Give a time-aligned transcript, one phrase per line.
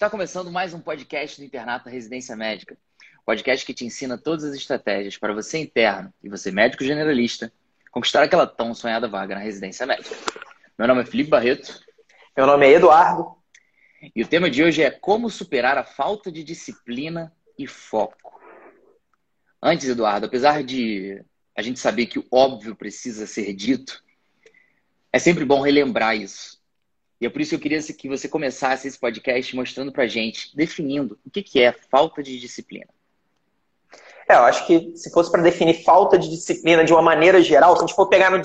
[0.00, 2.74] Está começando mais um podcast do Internato da Residência Médica.
[3.22, 7.52] Podcast que te ensina todas as estratégias para você interno e você médico generalista
[7.90, 10.16] conquistar aquela tão sonhada vaga na residência médica.
[10.78, 11.84] Meu nome é Felipe Barreto.
[12.34, 13.36] Meu nome é Eduardo.
[14.16, 18.40] E o tema de hoje é como superar a falta de disciplina e foco.
[19.62, 21.22] Antes, Eduardo, apesar de
[21.54, 24.02] a gente saber que o óbvio precisa ser dito,
[25.12, 26.58] é sempre bom relembrar isso.
[27.20, 30.56] E é por isso que eu queria que você começasse esse podcast mostrando pra gente,
[30.56, 32.86] definindo o que, que é falta de disciplina.
[34.26, 37.74] É, eu acho que se fosse para definir falta de disciplina de uma maneira geral,
[37.74, 38.38] se a gente for pegar no,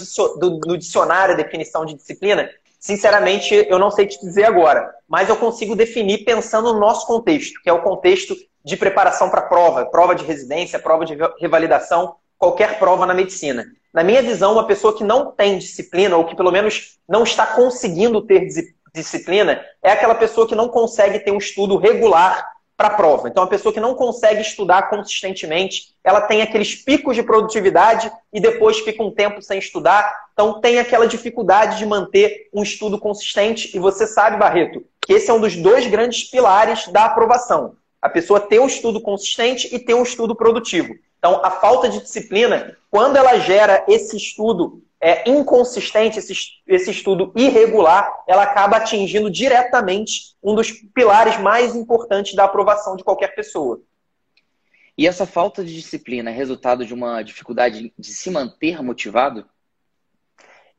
[0.65, 2.49] no dicionário a definição de disciplina,
[2.79, 7.61] sinceramente eu não sei te dizer agora, mas eu consigo definir pensando no nosso contexto,
[7.61, 12.79] que é o contexto de preparação para prova, prova de residência, prova de revalidação, qualquer
[12.79, 13.65] prova na medicina.
[13.93, 17.45] Na minha visão, uma pessoa que não tem disciplina, ou que pelo menos não está
[17.45, 18.45] conseguindo ter
[18.95, 23.27] disciplina, é aquela pessoa que não consegue ter um estudo regular para a prova.
[23.29, 28.39] Então, a pessoa que não consegue estudar consistentemente, ela tem aqueles picos de produtividade e
[28.39, 30.13] depois fica um tempo sem estudar.
[30.33, 33.75] Então, tem aquela dificuldade de manter um estudo consistente.
[33.75, 37.75] E você sabe, Barreto, que esse é um dos dois grandes pilares da aprovação.
[38.01, 40.93] A pessoa ter um estudo consistente e ter um estudo produtivo.
[41.17, 46.33] Então, a falta de disciplina, quando ela gera esse estudo é, inconsistente, esse,
[46.65, 53.03] esse estudo irregular, ela acaba atingindo diretamente um dos pilares mais importantes da aprovação de
[53.03, 53.79] qualquer pessoa.
[54.97, 59.45] E essa falta de disciplina é resultado de uma dificuldade de se manter motivado?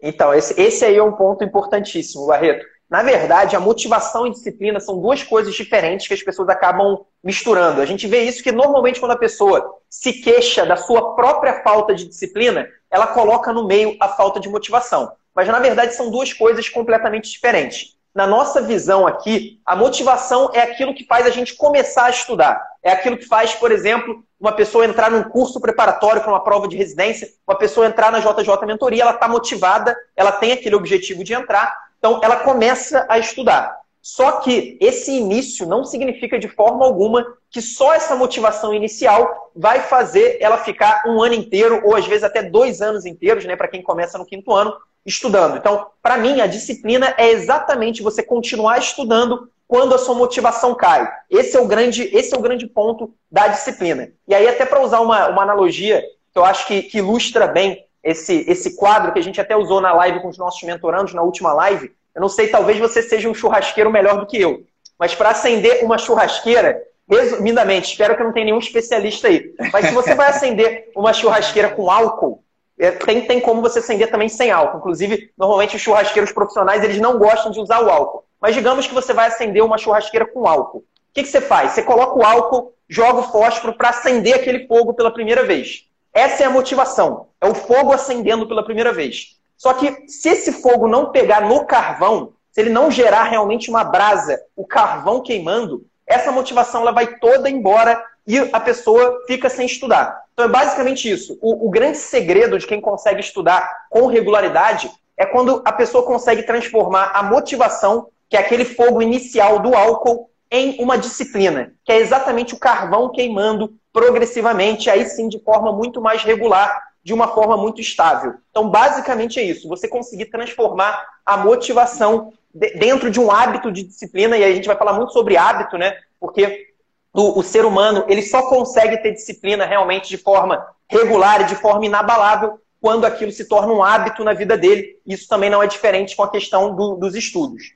[0.03, 2.67] Então, esse, esse aí é um ponto importantíssimo, Barreto.
[2.91, 7.81] Na verdade, a motivação e disciplina são duas coisas diferentes que as pessoas acabam misturando.
[7.81, 11.95] A gente vê isso que normalmente quando a pessoa se queixa da sua própria falta
[11.95, 15.13] de disciplina, ela coloca no meio a falta de motivação.
[15.35, 17.95] Mas na verdade são duas coisas completamente diferentes.
[18.15, 22.59] Na nossa visão aqui, a motivação é aquilo que faz a gente começar a estudar.
[22.83, 26.67] É aquilo que faz, por exemplo, uma pessoa entrar num curso preparatório para uma prova
[26.67, 31.23] de residência, uma pessoa entrar na JJ Mentoria, ela está motivada, ela tem aquele objetivo
[31.23, 33.77] de entrar, então, ela começa a estudar.
[34.09, 39.81] Só que esse início não significa de forma alguma que só essa motivação inicial vai
[39.81, 43.67] fazer ela ficar um ano inteiro, ou às vezes até dois anos inteiros, né, para
[43.67, 44.73] quem começa no quinto ano,
[45.05, 45.57] estudando.
[45.57, 51.11] Então, para mim, a disciplina é exatamente você continuar estudando quando a sua motivação cai.
[51.29, 54.13] Esse é o grande, esse é o grande ponto da disciplina.
[54.29, 56.01] E aí, até para usar uma, uma analogia
[56.33, 59.81] que eu acho que, que ilustra bem esse, esse quadro que a gente até usou
[59.81, 61.91] na live com os nossos mentorandos, na última live.
[62.17, 64.65] Eu não sei, talvez você seja um churrasqueiro melhor do que eu.
[64.99, 69.55] Mas para acender uma churrasqueira, resumidamente, espero que não tenha nenhum especialista aí.
[69.71, 72.43] Mas se você vai acender uma churrasqueira com álcool,
[72.79, 74.79] é, tem, tem como você acender também sem álcool.
[74.79, 78.25] Inclusive, normalmente os churrasqueiros profissionais eles não gostam de usar o álcool.
[78.41, 80.79] Mas digamos que você vai acender uma churrasqueira com álcool.
[80.79, 81.73] O que, que você faz?
[81.73, 85.85] Você coloca o álcool, joga o fósforo para acender aquele fogo pela primeira vez.
[86.15, 87.27] Essa é a motivação.
[87.43, 89.36] É o fogo acendendo pela primeira vez.
[89.57, 93.85] Só que se esse fogo não pegar no carvão, se ele não gerar realmente uma
[93.85, 99.67] brasa, o carvão queimando, essa motivação ela vai toda embora e a pessoa fica sem
[99.67, 100.23] estudar.
[100.33, 101.39] Então é basicamente isso.
[101.41, 106.43] O, o grande segredo de quem consegue estudar com regularidade é quando a pessoa consegue
[106.43, 111.99] transformar a motivação, que é aquele fogo inicial do álcool, em uma disciplina, que é
[111.99, 117.57] exatamente o carvão queimando progressivamente, aí sim de forma muito mais regular, de uma forma
[117.57, 118.35] muito estável.
[118.51, 124.37] Então, basicamente é isso: você conseguir transformar a motivação dentro de um hábito de disciplina,
[124.37, 125.97] e a gente vai falar muito sobre hábito, né?
[126.19, 126.73] Porque
[127.13, 131.55] o, o ser humano ele só consegue ter disciplina realmente de forma regular e de
[131.55, 134.99] forma inabalável quando aquilo se torna um hábito na vida dele.
[135.07, 137.73] Isso também não é diferente com a questão do, dos estudos.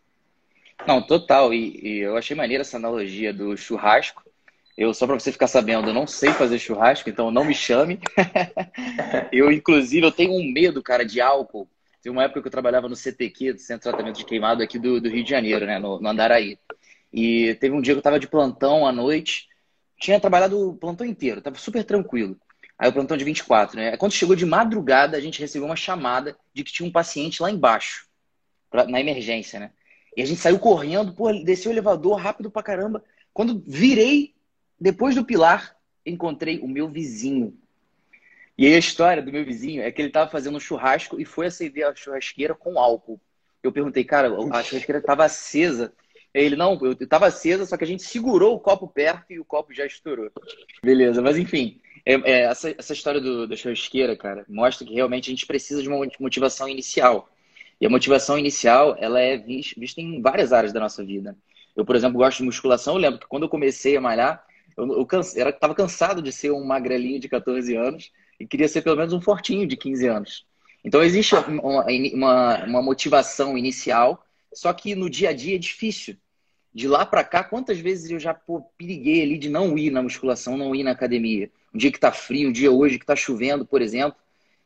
[0.85, 1.55] Não, total.
[1.55, 4.25] E, e, eu achei maneira essa analogia do churrasco,
[4.81, 8.01] eu, só para você ficar sabendo, eu não sei fazer churrasco, então não me chame.
[9.31, 11.69] eu, inclusive, eu tenho um medo, cara, de álcool.
[12.03, 14.99] Tem uma época que eu trabalhava no CTQ, Centro de Tratamento de Queimado, aqui do,
[14.99, 16.59] do Rio de Janeiro, né, no, no Andaraí.
[17.13, 19.49] E teve um dia que eu estava de plantão à noite.
[20.01, 22.41] Tinha trabalhado o plantão inteiro, estava super tranquilo.
[22.79, 23.99] Aí o plantão de 24, né?
[23.99, 27.51] Quando chegou de madrugada, a gente recebeu uma chamada de que tinha um paciente lá
[27.51, 28.07] embaixo,
[28.71, 29.73] pra, na emergência, né?
[30.17, 33.05] E a gente saiu correndo, pô, desceu o elevador rápido pra caramba.
[33.35, 34.35] Quando virei,
[34.81, 37.57] depois do pilar, encontrei o meu vizinho.
[38.57, 41.25] E aí a história do meu vizinho é que ele estava fazendo um churrasco e
[41.25, 43.21] foi acender a churrasqueira com álcool.
[43.63, 45.93] Eu perguntei, cara, a churrasqueira estava acesa.
[46.33, 49.45] Ele, não, eu estava acesa, só que a gente segurou o copo perto e o
[49.45, 50.31] copo já estourou.
[50.83, 55.29] Beleza, mas enfim, é, é, essa, essa história do, da churrasqueira, cara, mostra que realmente
[55.29, 57.29] a gente precisa de uma motivação inicial.
[57.81, 61.37] E a motivação inicial, ela é vista em várias áreas da nossa vida.
[61.75, 62.95] Eu, por exemplo, gosto de musculação.
[62.95, 64.45] Eu lembro que quando eu comecei a malhar,
[64.81, 68.69] eu, eu canse, era, tava cansado de ser um magrelinho de 14 anos e queria
[68.69, 70.47] ser pelo menos um fortinho de 15 anos.
[70.83, 71.85] Então, existe uma,
[72.15, 76.17] uma, uma motivação inicial, só que no dia a dia é difícil.
[76.73, 80.03] De lá para cá, quantas vezes eu já pô, periguei ali de não ir na
[80.03, 81.51] musculação, não ir na academia?
[81.75, 84.17] Um dia que tá frio, um dia hoje que tá chovendo, por exemplo.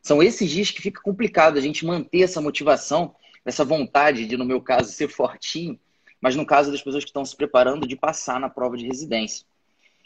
[0.01, 4.45] São esses dias que fica complicado a gente manter essa motivação, essa vontade de, no
[4.45, 5.79] meu caso, ser fortinho,
[6.21, 9.45] mas no caso das pessoas que estão se preparando de passar na prova de residência.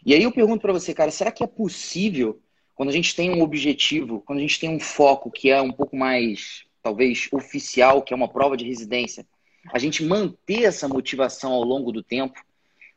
[0.06, 2.40] E aí eu pergunto para você, cara, será que é possível,
[2.76, 5.72] quando a gente tem um objetivo, quando a gente tem um foco que é um
[5.72, 9.26] pouco mais, talvez, oficial, que é uma prova de residência,
[9.72, 12.40] a gente manter essa motivação ao longo do tempo,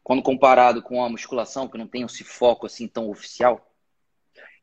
[0.02, 3.69] quando comparado com a musculação, que não tem esse foco assim tão oficial?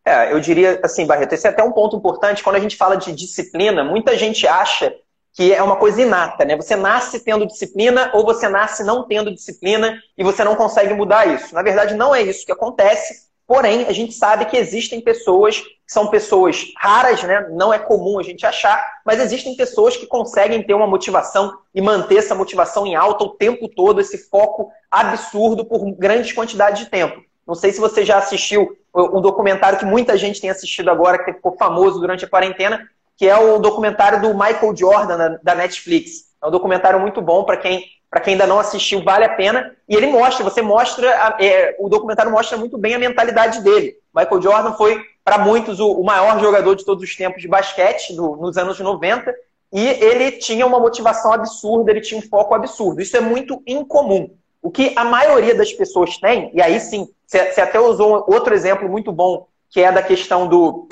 [0.05, 2.43] É, eu diria assim, Barreto, esse é até um ponto importante.
[2.43, 4.95] Quando a gente fala de disciplina, muita gente acha
[5.39, 6.53] que é uma coisa inata, né?
[6.57, 11.33] Você nasce tendo disciplina ou você nasce não tendo disciplina e você não consegue mudar
[11.33, 11.55] isso.
[11.55, 13.29] Na verdade, não é isso que acontece.
[13.47, 17.47] Porém, a gente sabe que existem pessoas, que são pessoas raras, né?
[17.51, 21.81] Não é comum a gente achar, mas existem pessoas que conseguem ter uma motivação e
[21.81, 26.89] manter essa motivação em alta o tempo todo, esse foco absurdo por grandes quantidades de
[26.89, 27.23] tempo.
[27.47, 31.31] Não sei se você já assistiu um documentário que muita gente tem assistido agora, que
[31.31, 32.85] ficou famoso durante a quarentena,
[33.19, 36.29] que é o documentário do Michael Jordan da Netflix.
[36.41, 39.75] É um documentário muito bom para quem para quem ainda não assistiu, vale a pena.
[39.87, 41.07] E ele mostra, você mostra,
[41.39, 43.97] é, o documentário mostra muito bem a mentalidade dele.
[44.15, 48.15] Michael Jordan foi, para muitos, o, o, maior jogador de todos os tempos de basquete
[48.15, 49.31] do, nos anos 90.
[49.71, 52.99] E ele tinha uma motivação absurda, ele tinha um foco absurdo.
[52.99, 54.31] Isso é muito incomum.
[54.59, 58.89] O que a maioria das pessoas tem, e aí sim, você até usou outro exemplo
[58.89, 60.87] muito bom, que é da questão do,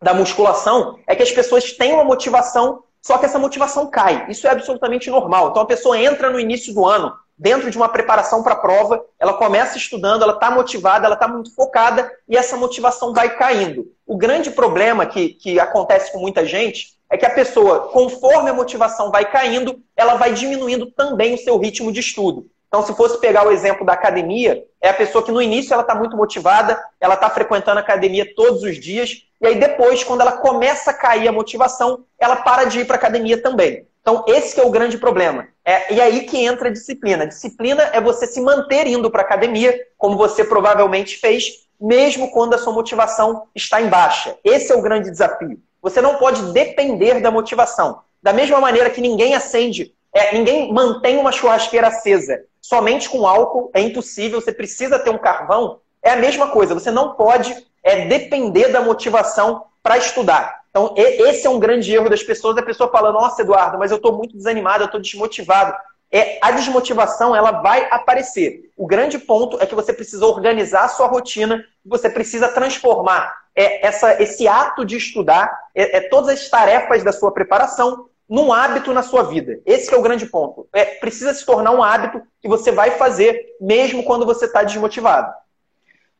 [0.00, 4.26] da musculação, é que as pessoas têm uma motivação só que essa motivação cai.
[4.28, 5.48] Isso é absolutamente normal.
[5.48, 9.02] Então a pessoa entra no início do ano, dentro de uma preparação para a prova,
[9.18, 13.90] ela começa estudando, ela está motivada, ela está muito focada e essa motivação vai caindo.
[14.06, 18.54] O grande problema que, que acontece com muita gente é que a pessoa, conforme a
[18.54, 22.46] motivação vai caindo, ela vai diminuindo também o seu ritmo de estudo.
[22.68, 25.82] Então, se fosse pegar o exemplo da academia, é a pessoa que no início ela
[25.82, 30.20] está muito motivada, ela está frequentando a academia todos os dias, e aí depois, quando
[30.20, 33.86] ela começa a cair a motivação, ela para de ir para a academia também.
[34.00, 35.48] Então, esse é o grande problema.
[35.64, 37.26] É, e aí que entra a disciplina.
[37.26, 42.54] Disciplina é você se manter indo para a academia, como você provavelmente fez, mesmo quando
[42.54, 44.36] a sua motivação está em baixa.
[44.42, 45.58] Esse é o grande desafio.
[45.82, 48.00] Você não pode depender da motivação.
[48.22, 53.70] Da mesma maneira que ninguém acende, é, ninguém mantém uma churrasqueira acesa somente com álcool,
[53.74, 55.80] é impossível, você precisa ter um carvão.
[56.02, 60.60] É a mesma coisa, você não pode é depender da motivação para estudar.
[60.70, 62.56] Então, esse é um grande erro das pessoas.
[62.56, 65.74] A pessoa fala, nossa, Eduardo, mas eu estou muito desanimado, eu estou desmotivado.
[66.12, 68.70] É, a desmotivação ela vai aparecer.
[68.76, 73.86] O grande ponto é que você precisa organizar a sua rotina, você precisa transformar é,
[73.86, 78.92] essa, esse ato de estudar, é, é, todas as tarefas da sua preparação, num hábito
[78.92, 79.60] na sua vida.
[79.66, 80.68] Esse é o grande ponto.
[80.72, 85.32] É, precisa se tornar um hábito que você vai fazer mesmo quando você está desmotivado.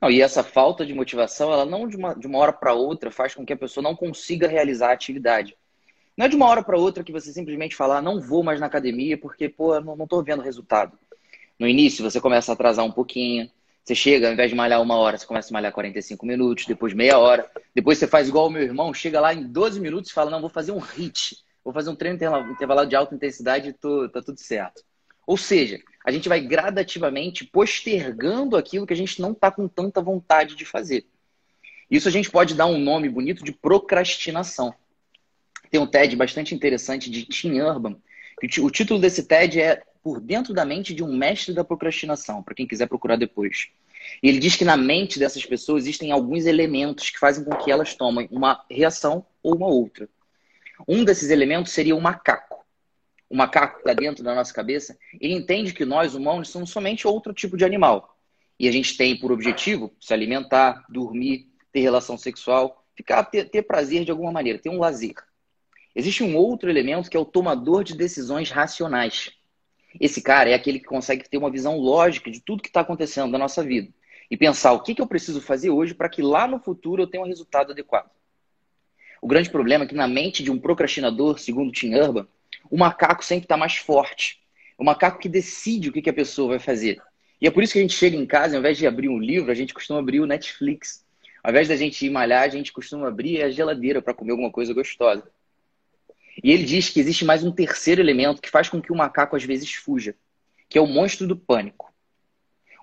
[0.00, 3.10] Não, e essa falta de motivação, ela não de uma, de uma hora para outra
[3.10, 5.54] faz com que a pessoa não consiga realizar a atividade.
[6.16, 8.58] Não é de uma hora para outra que você simplesmente falar, ah, não vou mais
[8.60, 10.98] na academia porque, pô, não, não vendo resultado.
[11.58, 13.50] No início, você começa a atrasar um pouquinho.
[13.84, 16.94] Você chega, ao invés de malhar uma hora, você começa a malhar 45 minutos, depois
[16.94, 17.50] meia hora.
[17.74, 20.40] Depois você faz igual o meu irmão, chega lá em 12 minutos e fala, não,
[20.40, 21.36] vou fazer um HIT.
[21.62, 24.82] Vou fazer um treino intervalado de alta intensidade e tô, tá tudo certo.
[25.26, 30.00] Ou seja, a gente vai gradativamente postergando aquilo que a gente não está com tanta
[30.00, 31.04] vontade de fazer.
[31.90, 34.74] Isso a gente pode dar um nome bonito de procrastinação.
[35.70, 37.96] Tem um TED bastante interessante de Tim Urban.
[38.62, 42.54] O título desse TED é Por Dentro da Mente de um Mestre da Procrastinação, para
[42.54, 43.68] quem quiser procurar depois.
[44.22, 47.70] E ele diz que na mente dessas pessoas existem alguns elementos que fazem com que
[47.70, 50.08] elas tomem uma reação ou uma outra.
[50.88, 52.49] Um desses elementos seria o macaco
[53.30, 57.06] o macaco que está dentro da nossa cabeça, ele entende que nós, humanos, somos somente
[57.06, 58.18] outro tipo de animal.
[58.58, 63.62] E a gente tem por objetivo se alimentar, dormir, ter relação sexual, ficar ter, ter
[63.62, 65.14] prazer de alguma maneira, ter um lazer.
[65.94, 69.30] Existe um outro elemento que é o tomador de decisões racionais.
[69.98, 73.30] Esse cara é aquele que consegue ter uma visão lógica de tudo que está acontecendo
[73.30, 73.92] na nossa vida
[74.28, 77.06] e pensar o que, que eu preciso fazer hoje para que lá no futuro eu
[77.06, 78.10] tenha um resultado adequado.
[79.22, 82.26] O grande problema é que na mente de um procrastinador, segundo Tim Urban,
[82.68, 84.40] o macaco sempre está mais forte.
[84.76, 87.00] O macaco que decide o que, que a pessoa vai fazer.
[87.40, 89.18] E é por isso que a gente chega em casa, ao invés de abrir um
[89.18, 91.04] livro, a gente costuma abrir o Netflix.
[91.42, 94.50] Ao invés da gente ir malhar, a gente costuma abrir a geladeira para comer alguma
[94.50, 95.30] coisa gostosa.
[96.42, 99.36] E ele diz que existe mais um terceiro elemento que faz com que o macaco
[99.36, 100.14] às vezes fuja,
[100.68, 101.92] que é o monstro do pânico.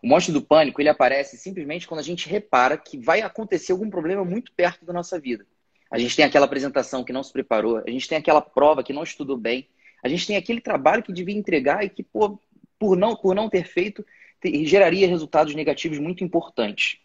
[0.02, 3.90] O monstro do pânico ele aparece simplesmente quando a gente repara que vai acontecer algum
[3.90, 5.46] problema muito perto da nossa vida.
[5.90, 8.94] A gente tem aquela apresentação que não se preparou, a gente tem aquela prova que
[8.94, 9.68] não estudou bem,
[10.04, 12.40] a gente tem aquele trabalho que devia entregar e que, por,
[12.78, 14.06] por, não, por não ter feito,
[14.64, 17.00] geraria resultados negativos muito importantes.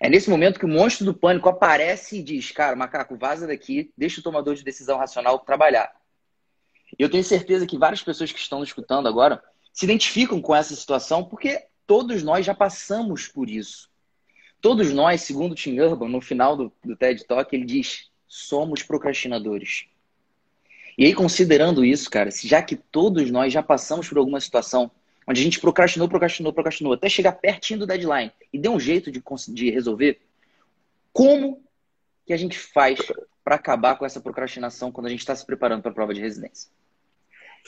[0.00, 3.92] É nesse momento que o monstro do pânico aparece e diz: Cara, macaco, vaza daqui,
[3.96, 5.92] deixa o tomador de decisão racional trabalhar.
[6.98, 9.42] Eu tenho certeza que várias pessoas que estão escutando agora
[9.72, 13.90] se identificam com essa situação porque todos nós já passamos por isso.
[14.64, 18.82] Todos nós, segundo o Tim Urban, no final do, do TED Talk, ele diz: somos
[18.82, 19.84] procrastinadores.
[20.96, 24.90] E aí, considerando isso, cara, já que todos nós já passamos por alguma situação
[25.28, 29.12] onde a gente procrastinou, procrastinou, procrastinou, até chegar pertinho do deadline e deu um jeito
[29.12, 30.22] de, de resolver,
[31.12, 31.62] como
[32.26, 32.98] que a gente faz
[33.44, 36.22] para acabar com essa procrastinação quando a gente está se preparando para a prova de
[36.22, 36.70] residência?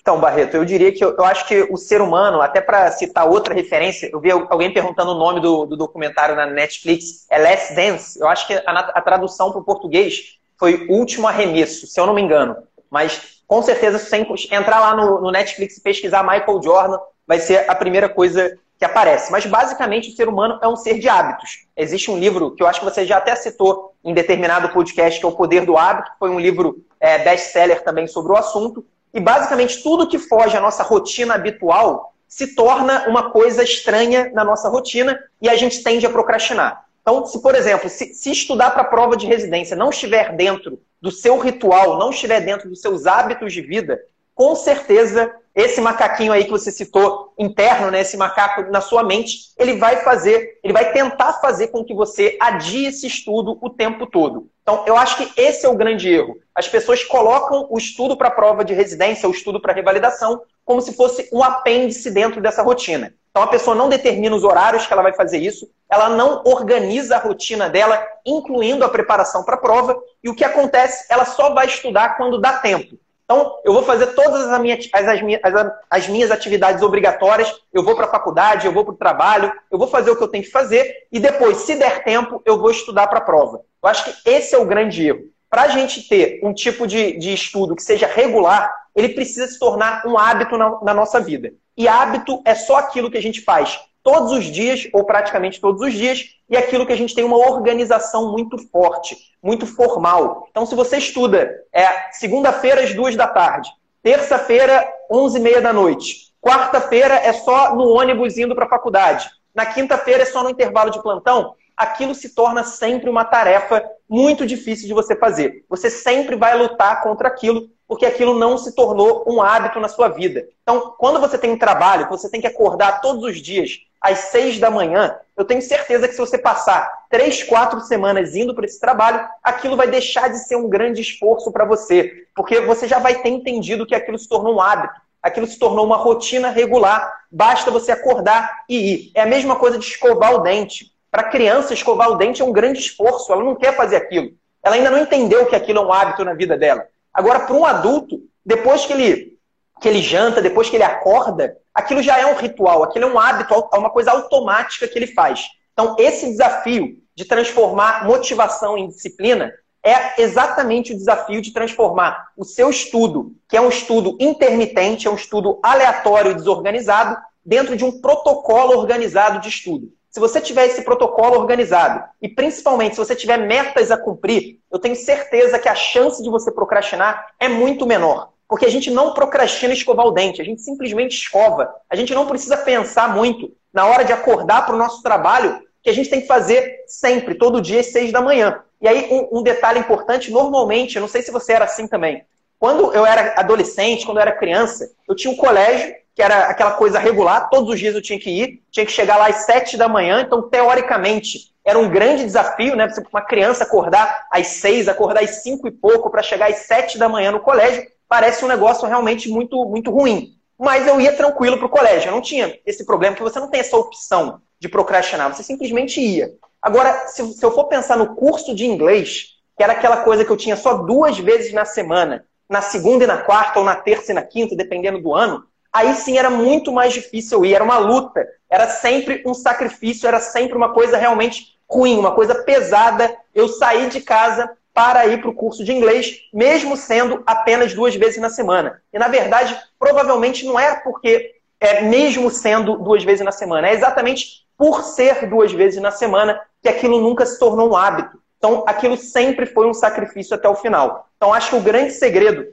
[0.01, 3.29] Então, Barreto, eu diria que eu, eu acho que o ser humano, até para citar
[3.29, 7.75] outra referência, eu vi alguém perguntando o nome do, do documentário na Netflix, é Last
[7.75, 8.21] Dance.
[8.21, 8.61] Eu acho que a,
[8.95, 12.57] a tradução para o português foi Último Arremesso, se eu não me engano.
[12.91, 17.39] Mas com certeza, se você entrar lá no, no Netflix e pesquisar Michael Jordan, vai
[17.39, 19.31] ser a primeira coisa que aparece.
[19.31, 21.67] Mas basicamente o ser humano é um ser de hábitos.
[21.77, 25.25] Existe um livro que eu acho que você já até citou em determinado podcast, que
[25.25, 28.85] é O Poder do Hábito, que foi um livro é, best-seller também sobre o assunto.
[29.17, 34.45] E basicamente tudo que foge à nossa rotina habitual se torna uma coisa estranha na
[34.45, 36.85] nossa rotina e a gente tende a procrastinar.
[37.01, 40.79] Então, se, por exemplo, se, se estudar para a prova de residência não estiver dentro
[41.01, 43.99] do seu ritual, não estiver dentro dos seus hábitos de vida,
[44.37, 49.55] com certeza esse macaquinho aí que você citou, interno, né, esse macaco na sua mente,
[49.59, 54.07] ele vai fazer, ele vai tentar fazer com que você adie esse estudo o tempo
[54.07, 54.51] todo.
[54.61, 56.37] Então, eu acho que esse é o grande erro.
[56.55, 60.83] As pessoas colocam o estudo para a prova de residência, o estudo para revalidação, como
[60.83, 63.15] se fosse um apêndice dentro dessa rotina.
[63.31, 67.17] Então, a pessoa não determina os horários que ela vai fazer isso, ela não organiza
[67.17, 71.55] a rotina dela, incluindo a preparação para a prova, e o que acontece, ela só
[71.55, 72.99] vai estudar quando dá tempo.
[73.27, 77.97] Então, eu vou fazer todas as minhas, as, as, as minhas atividades obrigatórias, eu vou
[77.97, 80.45] para a faculdade, eu vou para o trabalho, eu vou fazer o que eu tenho
[80.45, 83.63] que fazer e depois, se der tempo, eu vou estudar para a prova.
[83.83, 85.25] Eu acho que esse é o grande erro.
[85.51, 89.59] Para a gente ter um tipo de, de estudo que seja regular, ele precisa se
[89.59, 91.53] tornar um hábito na, na nossa vida.
[91.77, 95.83] E hábito é só aquilo que a gente faz todos os dias, ou praticamente todos
[95.83, 100.47] os dias, e aquilo que a gente tem uma organização muito forte, muito formal.
[100.49, 103.69] Então, se você estuda é segunda-feira às duas da tarde,
[104.05, 109.29] terça-feira, onze e meia da noite, quarta-feira é só no ônibus indo para a faculdade,
[109.53, 114.47] na quinta-feira é só no intervalo de plantão, aquilo se torna sempre uma tarefa muito
[114.47, 115.65] difícil de você fazer.
[115.69, 120.09] Você sempre vai lutar contra aquilo porque aquilo não se tornou um hábito na sua
[120.09, 120.47] vida.
[120.63, 123.79] Então, quando você tem um trabalho, você tem que acordar todos os dias
[124.13, 128.55] às seis da manhã, eu tenho certeza que se você passar três, quatro semanas indo
[128.55, 132.87] para esse trabalho, aquilo vai deixar de ser um grande esforço para você, porque você
[132.87, 136.51] já vai ter entendido que aquilo se tornou um hábito, aquilo se tornou uma rotina
[136.51, 139.11] regular, basta você acordar e ir.
[139.15, 140.93] É a mesma coisa de escovar o dente.
[141.11, 144.31] Para criança, escovar o dente é um grande esforço, ela não quer fazer aquilo.
[144.63, 146.87] Ela ainda não entendeu que aquilo é um hábito na vida dela.
[147.13, 149.36] Agora, para um adulto, depois que ele,
[149.81, 153.19] que ele janta, depois que ele acorda, aquilo já é um ritual, aquilo é um
[153.19, 155.47] hábito, é uma coisa automática que ele faz.
[155.73, 159.53] Então, esse desafio de transformar motivação em disciplina
[159.83, 165.11] é exatamente o desafio de transformar o seu estudo, que é um estudo intermitente, é
[165.11, 169.93] um estudo aleatório e desorganizado, dentro de um protocolo organizado de estudo.
[170.11, 174.79] Se você tiver esse protocolo organizado e principalmente se você tiver metas a cumprir, eu
[174.79, 178.31] tenho certeza que a chance de você procrastinar é muito menor.
[178.49, 181.75] Porque a gente não procrastina escovar o dente, a gente simplesmente escova.
[181.91, 185.91] A gente não precisa pensar muito na hora de acordar para o nosso trabalho, que
[185.91, 188.63] a gente tem que fazer sempre, todo dia às seis da manhã.
[188.81, 192.25] E aí, um, um detalhe importante, normalmente, eu não sei se você era assim também,
[192.59, 196.73] quando eu era adolescente, quando eu era criança, eu tinha um colégio que era aquela
[196.73, 199.77] coisa regular, todos os dias eu tinha que ir, tinha que chegar lá às sete
[199.77, 202.89] da manhã, então, teoricamente, era um grande desafio, né?
[202.89, 206.97] Você, uma criança acordar às seis, acordar às cinco e pouco para chegar às sete
[206.97, 210.35] da manhã no colégio, parece um negócio realmente muito, muito ruim.
[210.59, 213.51] Mas eu ia tranquilo para o colégio, eu não tinha esse problema, que você não
[213.51, 216.31] tem essa opção de procrastinar, você simplesmente ia.
[216.63, 220.31] Agora, se, se eu for pensar no curso de inglês, que era aquela coisa que
[220.31, 224.13] eu tinha só duas vezes na semana, na segunda e na quarta, ou na terça
[224.13, 227.79] e na quinta, dependendo do ano, aí sim era muito mais difícil ir, era uma
[227.79, 233.15] luta, era sempre um sacrifício, era sempre uma coisa realmente ruim, uma coisa pesada.
[233.35, 237.97] Eu saí de casa para ir para o curso de inglês, mesmo sendo apenas duas
[237.97, 238.83] vezes na semana.
[238.93, 243.71] E na verdade, provavelmente não era porque é, mesmo sendo duas vezes na semana.
[243.71, 248.21] É exatamente por ser duas vezes na semana que aquilo nunca se tornou um hábito.
[248.37, 251.09] Então, aquilo sempre foi um sacrifício até o final.
[251.17, 252.47] Então, acho que o grande segredo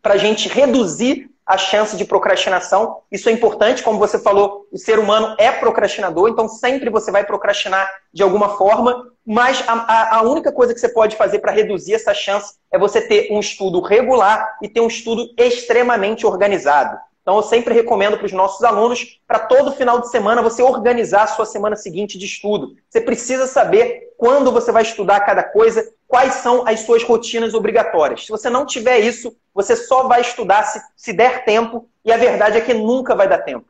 [0.00, 2.98] para a gente reduzir a chance de procrastinação.
[3.10, 7.24] Isso é importante, como você falou, o ser humano é procrastinador, então sempre você vai
[7.24, 11.92] procrastinar de alguma forma, mas a, a, única coisa que você pode fazer para reduzir
[11.92, 16.98] essa chance é você ter um estudo regular e ter um estudo extremamente organizado.
[17.20, 21.24] Então, eu sempre recomendo para os nossos alunos, para todo final de semana, você organizar
[21.24, 22.74] a sua semana seguinte de estudo.
[22.88, 28.24] Você precisa saber quando você vai estudar cada coisa, quais são as suas rotinas obrigatórias.
[28.24, 32.16] Se você não tiver isso, você só vai estudar se, se der tempo, e a
[32.16, 33.66] verdade é que nunca vai dar tempo.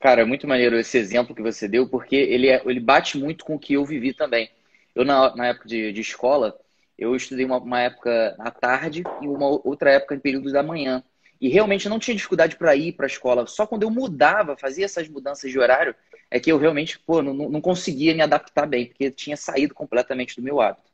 [0.00, 3.44] Cara, é muito maneiro esse exemplo que você deu, porque ele, é, ele bate muito
[3.44, 4.48] com o que eu vivi também.
[4.94, 6.56] Eu, na, na época de, de escola,
[6.96, 11.02] eu estudei uma, uma época à tarde e uma outra época em períodos da manhã.
[11.40, 13.46] E realmente não tinha dificuldade para ir para a escola.
[13.46, 15.94] Só quando eu mudava, fazia essas mudanças de horário,
[16.30, 20.36] é que eu realmente pô, não, não conseguia me adaptar bem, porque tinha saído completamente
[20.36, 20.88] do meu hábito.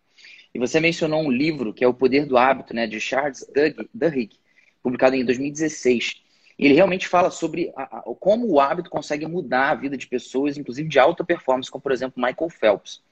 [0.54, 3.44] E você mencionou um livro que é O Poder do Hábito, né, de Charles
[3.92, 4.38] Duhigg,
[4.82, 6.23] publicado em 2016.
[6.58, 10.56] Ele realmente fala sobre a, a, como o hábito consegue mudar a vida de pessoas,
[10.56, 13.02] inclusive de alta performance, como por exemplo Michael Phelps.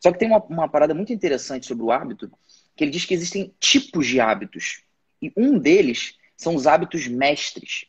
[0.00, 2.30] Só que tem uma, uma parada muito interessante sobre o hábito,
[2.76, 4.82] que ele diz que existem tipos de hábitos.
[5.20, 7.86] E um deles são os hábitos mestres.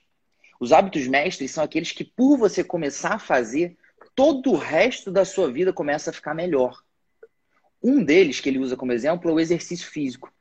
[0.60, 3.78] Os hábitos mestres são aqueles que, por você começar a fazer,
[4.16, 6.82] todo o resto da sua vida começa a ficar melhor.
[7.84, 10.32] Um deles, que ele usa como exemplo, é o exercício físico.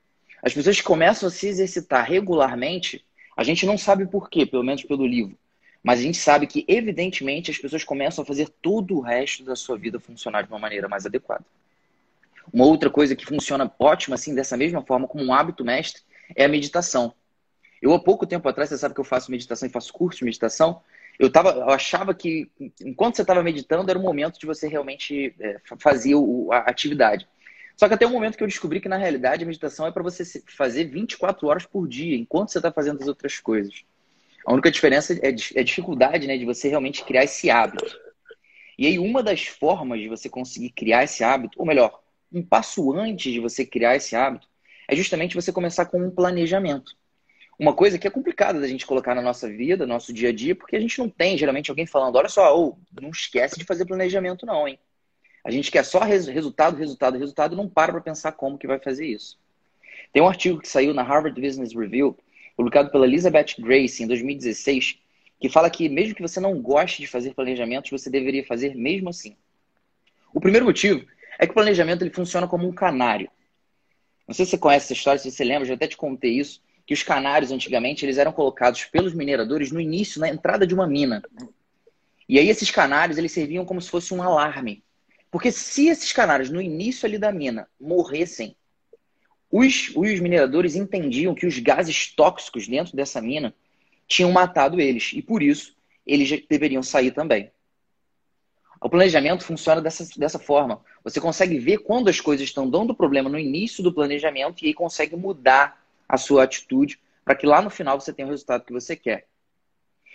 [0.42, 3.04] As pessoas que começam a se exercitar regularmente,
[3.36, 5.36] a gente não sabe por quê, pelo menos pelo livro,
[5.82, 9.54] mas a gente sabe que, evidentemente, as pessoas começam a fazer todo o resto da
[9.54, 11.44] sua vida funcionar de uma maneira mais adequada.
[12.52, 16.02] Uma outra coisa que funciona ótima, assim, dessa mesma forma, como um hábito mestre,
[16.34, 17.12] é a meditação.
[17.82, 20.24] Eu, há pouco tempo atrás, você sabe que eu faço meditação e faço curso de
[20.24, 20.80] meditação.
[21.18, 22.50] Eu, tava, eu achava que,
[22.80, 27.28] enquanto você estava meditando, era o momento de você realmente é, fazer o, a atividade.
[27.76, 30.02] Só que até o momento que eu descobri que, na realidade, a meditação é para
[30.02, 30.24] você
[30.56, 33.82] fazer 24 horas por dia, enquanto você está fazendo as outras coisas.
[34.46, 37.84] A única diferença é, é a dificuldade né, de você realmente criar esse hábito.
[38.78, 42.00] E aí, uma das formas de você conseguir criar esse hábito, ou melhor,
[42.32, 44.46] um passo antes de você criar esse hábito,
[44.88, 46.92] é justamente você começar com um planejamento
[47.58, 50.32] uma coisa que é complicada da gente colocar na nossa vida, no nosso dia a
[50.32, 53.64] dia, porque a gente não tem geralmente alguém falando, olha só, oh, não esquece de
[53.64, 54.78] fazer planejamento não, hein?
[55.44, 58.78] A gente quer só res resultado, resultado, resultado não para para pensar como que vai
[58.78, 59.38] fazer isso.
[60.12, 62.16] Tem um artigo que saiu na Harvard Business Review,
[62.56, 64.98] publicado pela Elizabeth Grace em 2016,
[65.40, 69.10] que fala que mesmo que você não goste de fazer planejamentos, você deveria fazer mesmo
[69.10, 69.36] assim.
[70.32, 71.04] O primeiro motivo
[71.38, 73.28] é que o planejamento ele funciona como um canário.
[74.26, 76.38] Não sei se você conhece essa história, se você lembra, eu já até te contei
[76.38, 80.74] isso que os canários antigamente eles eram colocados pelos mineradores no início, na entrada de
[80.74, 81.22] uma mina.
[82.28, 84.82] E aí esses canários eles serviam como se fosse um alarme.
[85.34, 88.54] Porque se esses canários no início ali da mina morressem,
[89.50, 93.52] os, os mineradores entendiam que os gases tóxicos dentro dessa mina
[94.06, 95.10] tinham matado eles.
[95.12, 95.74] E por isso
[96.06, 97.50] eles deveriam sair também.
[98.80, 100.80] O planejamento funciona dessa, dessa forma.
[101.02, 104.72] Você consegue ver quando as coisas estão dando problema no início do planejamento e aí
[104.72, 108.72] consegue mudar a sua atitude para que lá no final você tenha o resultado que
[108.72, 109.26] você quer.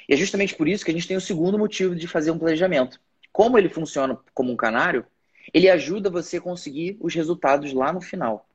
[0.08, 2.40] E é justamente por isso que a gente tem o segundo motivo de fazer um
[2.40, 3.02] planejamento.
[3.32, 5.06] Como ele funciona como um canário,
[5.54, 8.48] ele ajuda você a conseguir os resultados lá no final.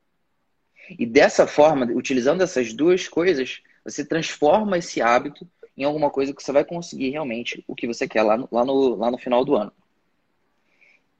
[0.89, 6.41] E dessa forma, utilizando essas duas coisas, você transforma esse hábito em alguma coisa que
[6.41, 9.43] você vai conseguir realmente o que você quer lá no, lá no, lá no final
[9.43, 9.71] do ano.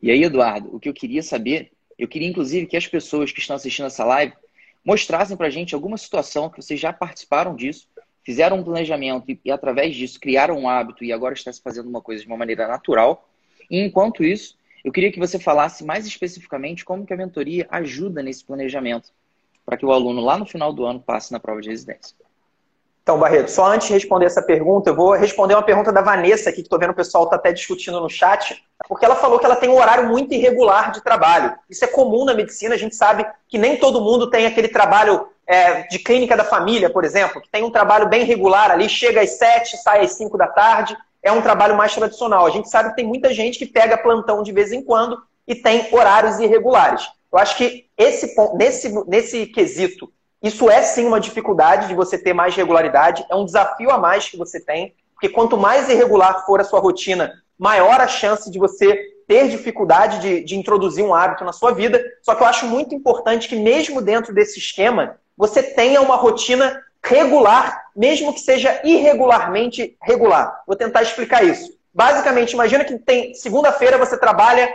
[0.02, 3.40] E aí, Eduardo, o que eu queria saber, eu queria inclusive que as pessoas que
[3.40, 4.34] estão assistindo essa live
[4.84, 7.90] mostrassem para a gente alguma situação que vocês já participaram disso,
[8.24, 11.90] fizeram um planejamento e, e, através disso criaram um hábito e agora está se fazendo
[11.90, 13.28] uma coisa de uma maneira natural.
[13.70, 18.22] E enquanto isso, eu queria que você falasse mais especificamente como que a mentoria ajuda
[18.22, 19.12] nesse planejamento
[19.66, 22.16] para que o aluno lá no final do ano passe na prova de residência.
[23.06, 26.50] Então, Barreto, só antes de responder essa pergunta, eu vou responder uma pergunta da Vanessa
[26.50, 29.46] aqui, que estou vendo o pessoal está até discutindo no chat, porque ela falou que
[29.46, 31.56] ela tem um horário muito irregular de trabalho.
[31.70, 35.28] Isso é comum na medicina, a gente sabe que nem todo mundo tem aquele trabalho
[35.46, 39.22] é, de clínica da família, por exemplo, que tem um trabalho bem regular ali, chega
[39.22, 42.46] às sete, sai às cinco da tarde, é um trabalho mais tradicional.
[42.46, 45.56] A gente sabe que tem muita gente que pega plantão de vez em quando e
[45.56, 47.06] tem horários irregulares.
[47.34, 50.10] Eu acho que esse, nesse, nesse quesito
[50.46, 54.30] isso é sim uma dificuldade de você ter mais regularidade, é um desafio a mais
[54.30, 58.60] que você tem, porque quanto mais irregular for a sua rotina, maior a chance de
[58.60, 58.96] você
[59.28, 62.00] ter dificuldade de, de introduzir um hábito na sua vida.
[62.22, 66.80] Só que eu acho muito importante que, mesmo dentro desse esquema, você tenha uma rotina
[67.06, 70.62] regular, mesmo que seja irregularmente regular.
[70.66, 71.72] Vou tentar explicar isso.
[71.94, 74.70] Basicamente, imagina que tem segunda-feira você trabalha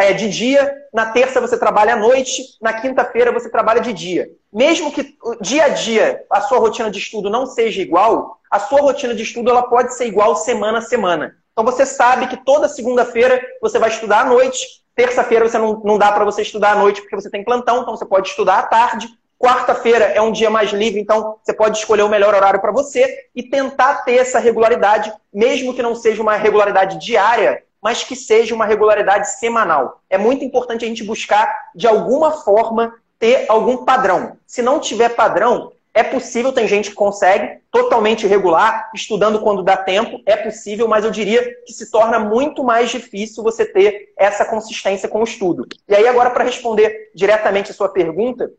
[0.00, 4.28] é, de dia, na terça você trabalha à noite, na quinta-feira você trabalha de dia.
[4.52, 8.80] Mesmo que dia a dia a sua rotina de estudo não seja igual, a sua
[8.80, 11.36] rotina de estudo ela pode ser igual semana a semana.
[11.52, 15.98] Então você sabe que toda segunda-feira você vai estudar à noite, terça-feira você não, não
[15.98, 18.62] dá para você estudar à noite porque você tem plantão, então você pode estudar à
[18.62, 19.08] tarde.
[19.38, 23.26] Quarta-feira é um dia mais livre, então você pode escolher o melhor horário para você
[23.34, 28.54] e tentar ter essa regularidade, mesmo que não seja uma regularidade diária, mas que seja
[28.54, 30.00] uma regularidade semanal.
[30.08, 34.38] É muito importante a gente buscar, de alguma forma, ter algum padrão.
[34.46, 39.76] Se não tiver padrão, é possível, tem gente que consegue, totalmente regular, estudando quando dá
[39.76, 44.44] tempo, é possível, mas eu diria que se torna muito mais difícil você ter essa
[44.44, 45.66] consistência com o estudo.
[45.88, 48.50] E aí, agora, para responder diretamente a sua pergunta,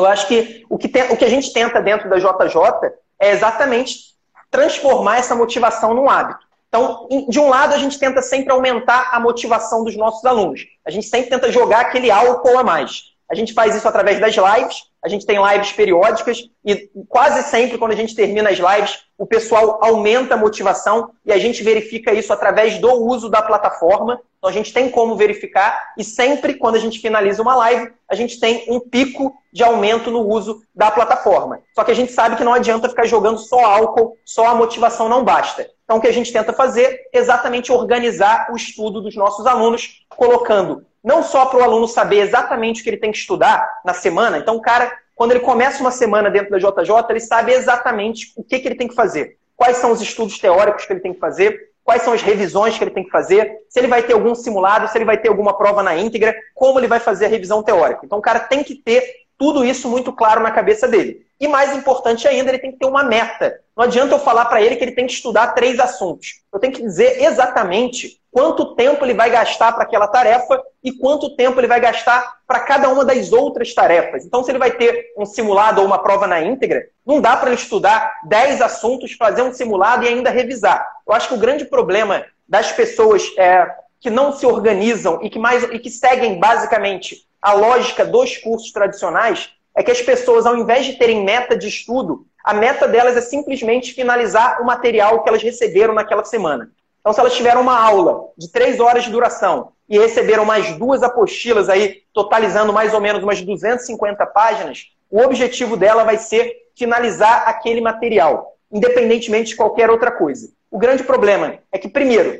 [0.00, 4.10] eu acho que o que, o que a gente tenta dentro da JJ é exatamente
[4.50, 6.40] transformar essa motivação num hábito.
[6.68, 10.66] Então, de um lado, a gente tenta sempre aumentar a motivação dos nossos alunos.
[10.86, 13.09] A gente sempre tenta jogar aquele álcool a mais.
[13.30, 17.78] A gente faz isso através das lives, a gente tem lives periódicas e quase sempre,
[17.78, 22.12] quando a gente termina as lives, o pessoal aumenta a motivação e a gente verifica
[22.12, 24.20] isso através do uso da plataforma.
[24.36, 28.16] Então a gente tem como verificar e sempre, quando a gente finaliza uma live, a
[28.16, 31.60] gente tem um pico de aumento no uso da plataforma.
[31.72, 35.08] Só que a gente sabe que não adianta ficar jogando só álcool, só a motivação
[35.08, 35.70] não basta.
[35.84, 40.04] Então o que a gente tenta fazer é exatamente organizar o estudo dos nossos alunos,
[40.08, 43.94] colocando não só para o aluno saber exatamente o que ele tem que estudar na
[43.94, 44.38] semana.
[44.38, 48.44] Então, o cara, quando ele começa uma semana dentro da JJ, ele sabe exatamente o
[48.44, 49.36] que, que ele tem que fazer.
[49.56, 52.84] Quais são os estudos teóricos que ele tem que fazer, quais são as revisões que
[52.84, 55.56] ele tem que fazer, se ele vai ter algum simulado, se ele vai ter alguma
[55.56, 58.02] prova na íntegra, como ele vai fazer a revisão teórica.
[58.04, 59.02] Então, o cara tem que ter
[59.36, 61.26] tudo isso muito claro na cabeça dele.
[61.40, 63.60] E mais importante ainda, ele tem que ter uma meta.
[63.74, 66.42] Não adianta eu falar para ele que ele tem que estudar três assuntos.
[66.52, 71.34] Eu tenho que dizer exatamente quanto tempo ele vai gastar para aquela tarefa e quanto
[71.36, 74.26] tempo ele vai gastar para cada uma das outras tarefas.
[74.26, 77.50] Então, se ele vai ter um simulado ou uma prova na íntegra, não dá para
[77.50, 80.86] ele estudar dez assuntos, fazer um simulado e ainda revisar.
[81.08, 83.66] Eu acho que o grande problema das pessoas é,
[83.98, 88.70] que não se organizam e que, mais, e que seguem basicamente a lógica dos cursos
[88.72, 93.16] tradicionais é que as pessoas, ao invés de terem meta de estudo, a meta delas
[93.16, 96.70] é simplesmente finalizar o material que elas receberam naquela semana.
[97.00, 101.02] Então, se elas tiveram uma aula de três horas de duração e receberam mais duas
[101.02, 107.48] apostilas aí, totalizando mais ou menos umas 250 páginas, o objetivo dela vai ser finalizar
[107.48, 110.50] aquele material, independentemente de qualquer outra coisa.
[110.70, 112.38] O grande problema é que, primeiro,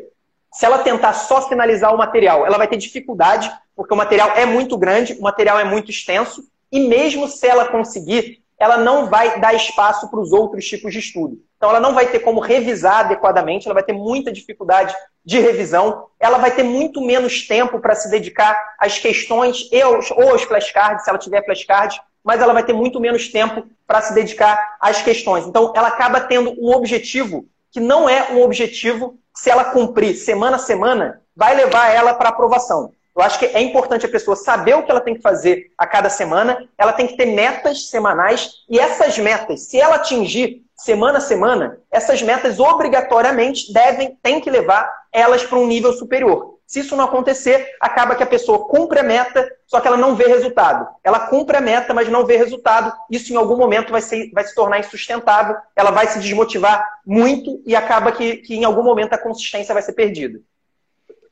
[0.52, 4.44] se ela tentar só finalizar o material, ela vai ter dificuldade, porque o material é
[4.44, 9.40] muito grande, o material é muito extenso, e mesmo se ela conseguir, ela não vai
[9.40, 11.38] dar espaço para os outros tipos de estudo.
[11.56, 16.06] Então, ela não vai ter como revisar adequadamente, ela vai ter muita dificuldade de revisão,
[16.18, 21.04] ela vai ter muito menos tempo para se dedicar às questões aos, ou aos flashcards,
[21.04, 25.02] se ela tiver flashcards, mas ela vai ter muito menos tempo para se dedicar às
[25.02, 25.46] questões.
[25.46, 30.56] Então, ela acaba tendo um objetivo que não é um objetivo, se ela cumprir semana
[30.56, 32.92] a semana, vai levar ela para aprovação.
[33.16, 35.86] Eu acho que é importante a pessoa saber o que ela tem que fazer a
[35.86, 41.18] cada semana, ela tem que ter metas semanais, e essas metas, se ela atingir semana
[41.18, 46.58] a semana, essas metas obrigatoriamente devem, tem que levar elas para um nível superior.
[46.70, 50.14] Se isso não acontecer, acaba que a pessoa cumpre a meta, só que ela não
[50.14, 50.86] vê resultado.
[51.02, 52.96] Ela cumpre a meta, mas não vê resultado.
[53.10, 57.60] Isso em algum momento vai, ser, vai se tornar insustentável, ela vai se desmotivar muito
[57.66, 60.38] e acaba que, que em algum momento a consistência vai ser perdida.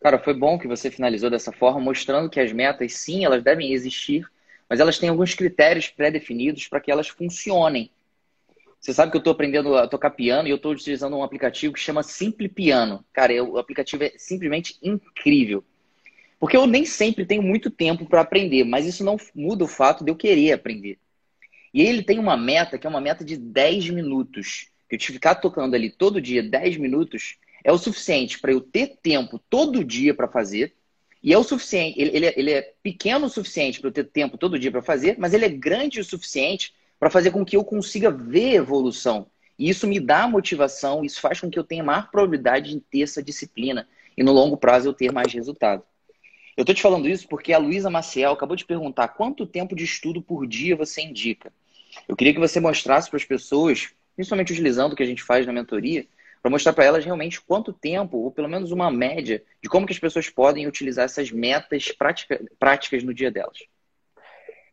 [0.00, 3.72] Cara, foi bom que você finalizou dessa forma, mostrando que as metas, sim, elas devem
[3.72, 4.24] existir,
[4.68, 7.90] mas elas têm alguns critérios pré-definidos para que elas funcionem.
[8.80, 11.74] Você sabe que eu estou aprendendo a tocar piano e eu estou utilizando um aplicativo
[11.74, 13.04] que chama Simple Piano.
[13.12, 15.64] Cara, eu, o aplicativo é simplesmente incrível.
[16.38, 20.04] Porque eu nem sempre tenho muito tempo para aprender, mas isso não muda o fato
[20.04, 20.96] de eu querer aprender.
[21.74, 24.68] E ele tem uma meta que é uma meta de 10 minutos.
[24.88, 28.60] Que eu te ficar tocando ali todo dia 10 minutos é o suficiente para eu
[28.60, 30.74] ter tempo todo dia para fazer.
[31.22, 34.04] E é o suficiente, ele, ele, é, ele é pequeno o suficiente para eu ter
[34.04, 37.56] tempo todo dia para fazer, mas ele é grande o suficiente para fazer com que
[37.56, 39.26] eu consiga ver evolução.
[39.58, 43.02] E isso me dá motivação, isso faz com que eu tenha maior probabilidade de ter
[43.02, 45.82] essa disciplina e no longo prazo eu ter mais resultado.
[46.56, 49.84] Eu estou te falando isso porque a Luísa Maciel acabou de perguntar quanto tempo de
[49.84, 51.52] estudo por dia você indica.
[52.08, 55.46] Eu queria que você mostrasse para as pessoas, principalmente utilizando o que a gente faz
[55.46, 56.06] na mentoria,
[56.42, 59.92] para mostrar para elas realmente quanto tempo, ou pelo menos uma média, de como que
[59.92, 63.58] as pessoas podem utilizar essas metas prática, práticas no dia delas.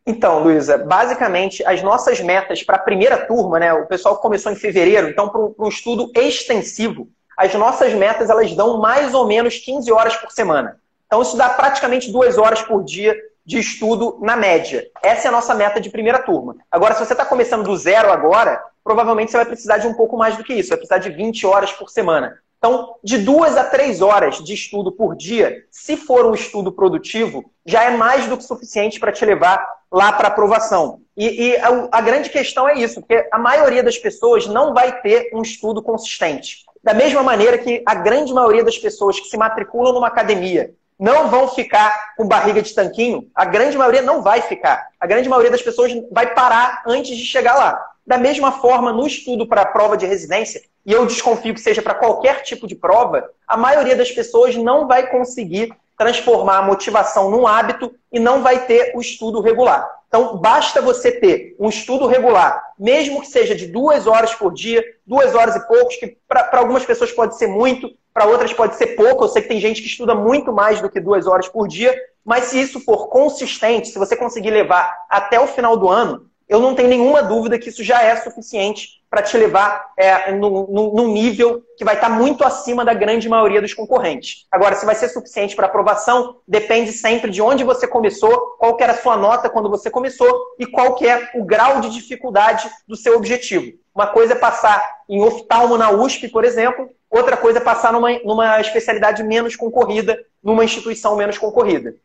[0.08, 3.74] Então, Luísa, basicamente, as nossas metas para a primeira turma, né?
[3.74, 8.80] O pessoal começou em fevereiro, então, para um, estudo extensivo, as nossas metas elas dão
[8.80, 10.80] mais ou menos 15 horas por semana.
[11.08, 14.86] Então, isso dá praticamente duas horas por dia de estudo na média.
[15.04, 16.56] Essa é a nossa meta de primeira turma.
[16.70, 20.16] Agora, se você está começando do zero agora, provavelmente você vai precisar de um pouco
[20.16, 20.70] mais do que isso.
[20.70, 22.38] Vai precisar de 20 horas por semana.
[22.60, 27.44] Então, de duas a três horas de estudo por dia, se for um estudo produtivo,
[27.66, 31.02] já é mais do que suficiente para te levar lá para aprovação.
[31.18, 35.00] E, e a, a, grande questão é isso, porque a maioria das pessoas não vai
[35.02, 36.64] ter um estudo consistente.
[36.84, 41.30] Da mesma maneira que a grande maioria das pessoas que se matriculam numa academia não
[41.30, 44.88] vão ficar com barriga de tanquinho, a grande maioria não vai ficar.
[45.00, 47.95] A grande maioria das pessoas vai parar antes de chegar lá.
[48.06, 51.82] Da mesma forma, no estudo para a prova de residência, e eu desconfio que seja
[51.82, 57.32] para qualquer tipo de prova, a maioria das pessoas não vai conseguir transformar a motivação
[57.32, 59.90] num hábito e não vai ter o estudo regular.
[60.08, 64.84] Então, basta você ter um estudo regular, mesmo que seja de duas horas por dia,
[65.06, 68.96] duas horas e poucos, que para algumas pessoas pode ser muito, para outras pode ser
[68.96, 69.26] pouco.
[69.26, 71.94] Eu sei que tem gente que estuda muito mais do que duas horas por dia,
[72.24, 76.60] mas se isso for consistente, se você conseguir levar até o final do ano, eu
[76.60, 81.64] não tenho nenhuma dúvida que isso já é suficiente para te levar é, num nível
[81.78, 84.46] que vai estar tá muito acima da grande maioria dos concorrentes.
[84.52, 88.94] Agora, se vai ser suficiente para aprovação, depende sempre de onde você começou, qual era
[88.94, 90.28] a sua nota quando você começou
[90.60, 93.72] e qual que é o grau de dificuldade do seu objetivo.
[93.94, 98.12] Uma coisa é passar em oftalmo na USP, por exemplo, outra coisa é passar numa,
[98.20, 101.96] numa especialidade menos concorrida, numa instituição menos concorrida.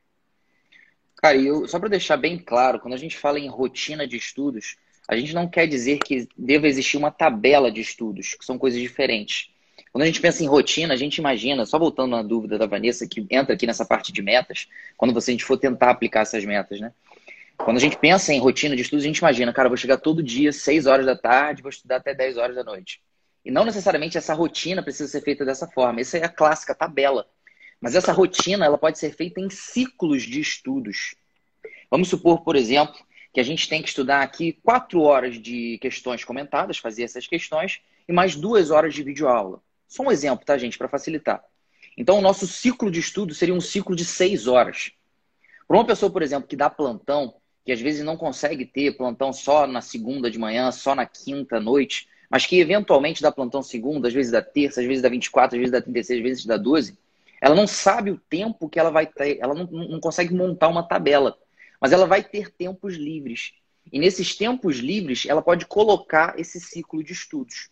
[1.22, 4.16] Cara, e eu, só para deixar bem claro, quando a gente fala em rotina de
[4.16, 8.56] estudos, a gente não quer dizer que deva existir uma tabela de estudos, que são
[8.56, 9.50] coisas diferentes.
[9.92, 13.06] Quando a gente pensa em rotina, a gente imagina, só voltando na dúvida da Vanessa,
[13.06, 16.44] que entra aqui nessa parte de metas, quando você, a gente for tentar aplicar essas
[16.44, 16.92] metas, né?
[17.58, 20.22] Quando a gente pensa em rotina de estudos, a gente imagina, cara, vou chegar todo
[20.22, 23.02] dia, 6 horas da tarde, vou estudar até 10 horas da noite.
[23.44, 26.00] E não necessariamente essa rotina precisa ser feita dessa forma.
[26.00, 27.26] Essa é a clássica tabela.
[27.80, 31.14] Mas essa rotina ela pode ser feita em ciclos de estudos.
[31.90, 32.96] Vamos supor, por exemplo,
[33.32, 37.80] que a gente tem que estudar aqui quatro horas de questões comentadas, fazer essas questões,
[38.08, 39.62] e mais duas horas de videoaula.
[39.88, 41.42] Só um exemplo, tá, gente, para facilitar.
[41.96, 44.92] Então, o nosso ciclo de estudo seria um ciclo de seis horas.
[45.66, 49.32] Para uma pessoa, por exemplo, que dá plantão, que às vezes não consegue ter plantão
[49.32, 54.08] só na segunda de manhã, só na quinta noite, mas que eventualmente dá plantão segunda,
[54.08, 56.56] às vezes dá terça, às vezes dá 24, às vezes dá 36, às vezes dá
[56.56, 56.96] 12,
[57.40, 60.82] ela não sabe o tempo que ela vai ter, ela não, não consegue montar uma
[60.82, 61.38] tabela,
[61.80, 63.52] mas ela vai ter tempos livres.
[63.90, 67.70] E nesses tempos livres, ela pode colocar esse ciclo de estudos.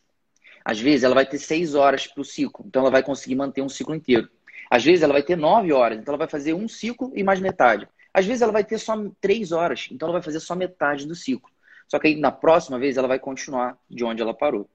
[0.65, 3.61] Às vezes, ela vai ter seis horas para o ciclo, então ela vai conseguir manter
[3.61, 4.29] um ciclo inteiro.
[4.71, 7.39] Às vezes, ela vai ter nove horas, então ela vai fazer um ciclo e mais
[7.39, 7.87] metade.
[8.13, 11.15] Às vezes, ela vai ter só três horas, então ela vai fazer só metade do
[11.15, 11.51] ciclo.
[11.87, 14.69] Só que aí, na próxima vez, ela vai continuar de onde ela parou.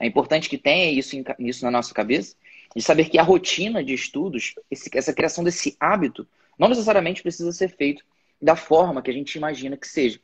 [0.00, 2.36] É importante que tenha isso, isso na nossa cabeça
[2.74, 6.26] de saber que a rotina de estudos, esse, essa criação desse hábito,
[6.58, 8.04] não necessariamente precisa ser feito
[8.40, 10.20] da forma que a gente imagina que seja.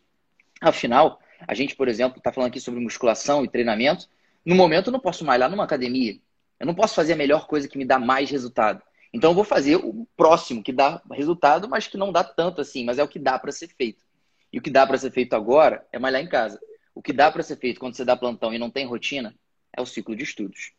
[0.60, 4.08] Afinal, a gente, por exemplo, está falando aqui sobre musculação e treinamento.
[4.44, 6.18] No momento, eu não posso malhar numa academia.
[6.58, 8.82] Eu não posso fazer a melhor coisa que me dá mais resultado.
[9.12, 12.84] Então, eu vou fazer o próximo que dá resultado, mas que não dá tanto assim,
[12.84, 14.04] mas é o que dá para ser feito.
[14.52, 16.60] E o que dá para ser feito agora é malhar em casa.
[16.94, 19.34] O que dá para ser feito quando você dá plantão e não tem rotina
[19.76, 20.72] é o ciclo de estudos.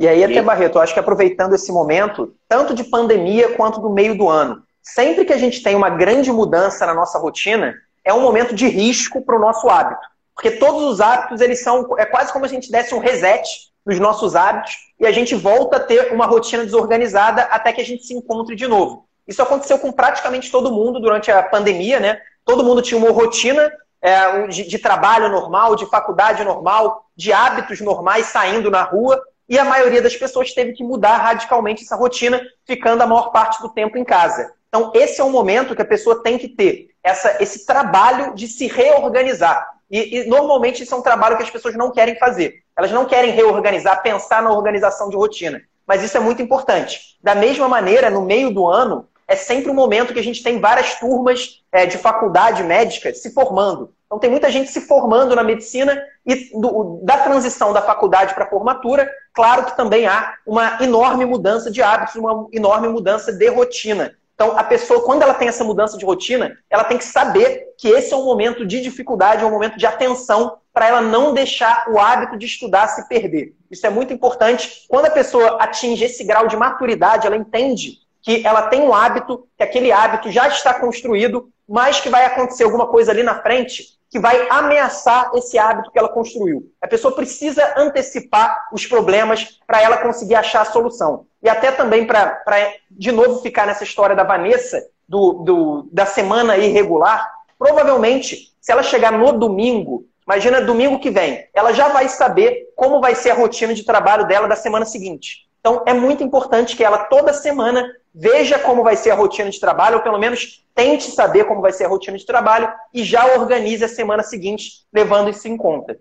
[0.00, 3.90] E aí, até Barreto, eu acho que aproveitando esse momento, tanto de pandemia quanto do
[3.90, 8.14] meio do ano, sempre que a gente tem uma grande mudança na nossa rotina, é
[8.14, 10.00] um momento de risco para o nosso hábito.
[10.34, 11.86] Porque todos os hábitos, eles são.
[11.98, 13.46] É quase como se a gente desse um reset
[13.84, 17.84] nos nossos hábitos e a gente volta a ter uma rotina desorganizada até que a
[17.84, 19.06] gente se encontre de novo.
[19.28, 22.18] Isso aconteceu com praticamente todo mundo durante a pandemia, né?
[22.42, 27.82] Todo mundo tinha uma rotina é, de, de trabalho normal, de faculdade normal, de hábitos
[27.82, 32.40] normais saindo na rua e a maioria das pessoas teve que mudar radicalmente essa rotina,
[32.64, 34.52] ficando a maior parte do tempo em casa.
[34.68, 38.46] Então, esse é um momento que a pessoa tem que ter essa, esse trabalho de
[38.46, 39.68] se reorganizar.
[39.90, 42.62] E, e, normalmente isso é um trabalho que as pessoas não querem fazer.
[42.78, 45.60] Elas não querem reorganizar, pensar na organização de rotina.
[45.84, 47.18] Mas isso é muito importante.
[47.20, 50.60] Da mesma maneira, no meio do ano, é sempre um momento que a gente tem
[50.60, 53.92] várias turmas é, de faculdade médica se formando.
[54.10, 58.42] Então tem muita gente se formando na medicina e do, da transição da faculdade para
[58.42, 63.48] a formatura, claro que também há uma enorme mudança de hábitos, uma enorme mudança de
[63.48, 64.12] rotina.
[64.34, 67.86] Então, a pessoa, quando ela tem essa mudança de rotina, ela tem que saber que
[67.86, 71.84] esse é um momento de dificuldade, é um momento de atenção para ela não deixar
[71.88, 73.54] o hábito de estudar se perder.
[73.70, 74.86] Isso é muito importante.
[74.88, 79.46] Quando a pessoa atinge esse grau de maturidade, ela entende que ela tem um hábito,
[79.56, 83.99] que aquele hábito já está construído, mas que vai acontecer alguma coisa ali na frente
[84.10, 86.68] que vai ameaçar esse hábito que ela construiu.
[86.82, 91.26] A pessoa precisa antecipar os problemas para ela conseguir achar a solução.
[91.40, 92.42] E até também para,
[92.90, 98.82] de novo, ficar nessa história da Vanessa, do, do, da semana irregular, provavelmente, se ela
[98.82, 103.34] chegar no domingo, imagina domingo que vem, ela já vai saber como vai ser a
[103.34, 105.48] rotina de trabalho dela da semana seguinte.
[105.60, 109.60] Então, é muito importante que ela toda semana veja como vai ser a rotina de
[109.60, 113.38] trabalho, ou pelo menos tente saber como vai ser a rotina de trabalho e já
[113.38, 116.00] organize a semana seguinte, levando isso em conta.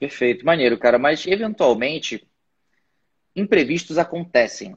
[0.00, 0.98] Perfeito, maneiro, cara.
[0.98, 2.26] Mas, eventualmente,
[3.36, 4.74] imprevistos acontecem.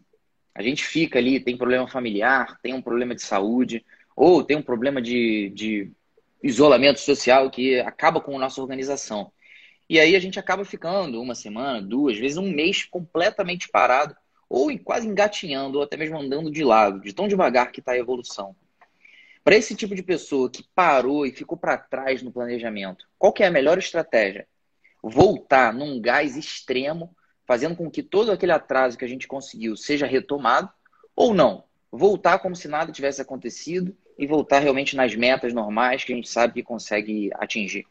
[0.53, 4.61] A gente fica ali, tem problema familiar, tem um problema de saúde, ou tem um
[4.61, 5.91] problema de, de
[6.43, 9.31] isolamento social que acaba com a nossa organização.
[9.89, 14.13] E aí a gente acaba ficando uma semana, duas, vezes um mês completamente parado,
[14.49, 17.97] ou quase engatinhando, ou até mesmo andando de lado, de tão devagar que está a
[17.97, 18.55] evolução.
[19.43, 23.43] Para esse tipo de pessoa que parou e ficou para trás no planejamento, qual que
[23.43, 24.47] é a melhor estratégia?
[25.01, 30.05] Voltar num gás extremo, fazendo com que todo aquele atraso que a gente conseguiu seja
[30.05, 30.69] retomado,
[31.15, 31.63] ou não?
[31.89, 36.29] Voltar como se nada tivesse acontecido e voltar realmente nas metas normais que a gente
[36.29, 37.85] sabe que consegue atingir.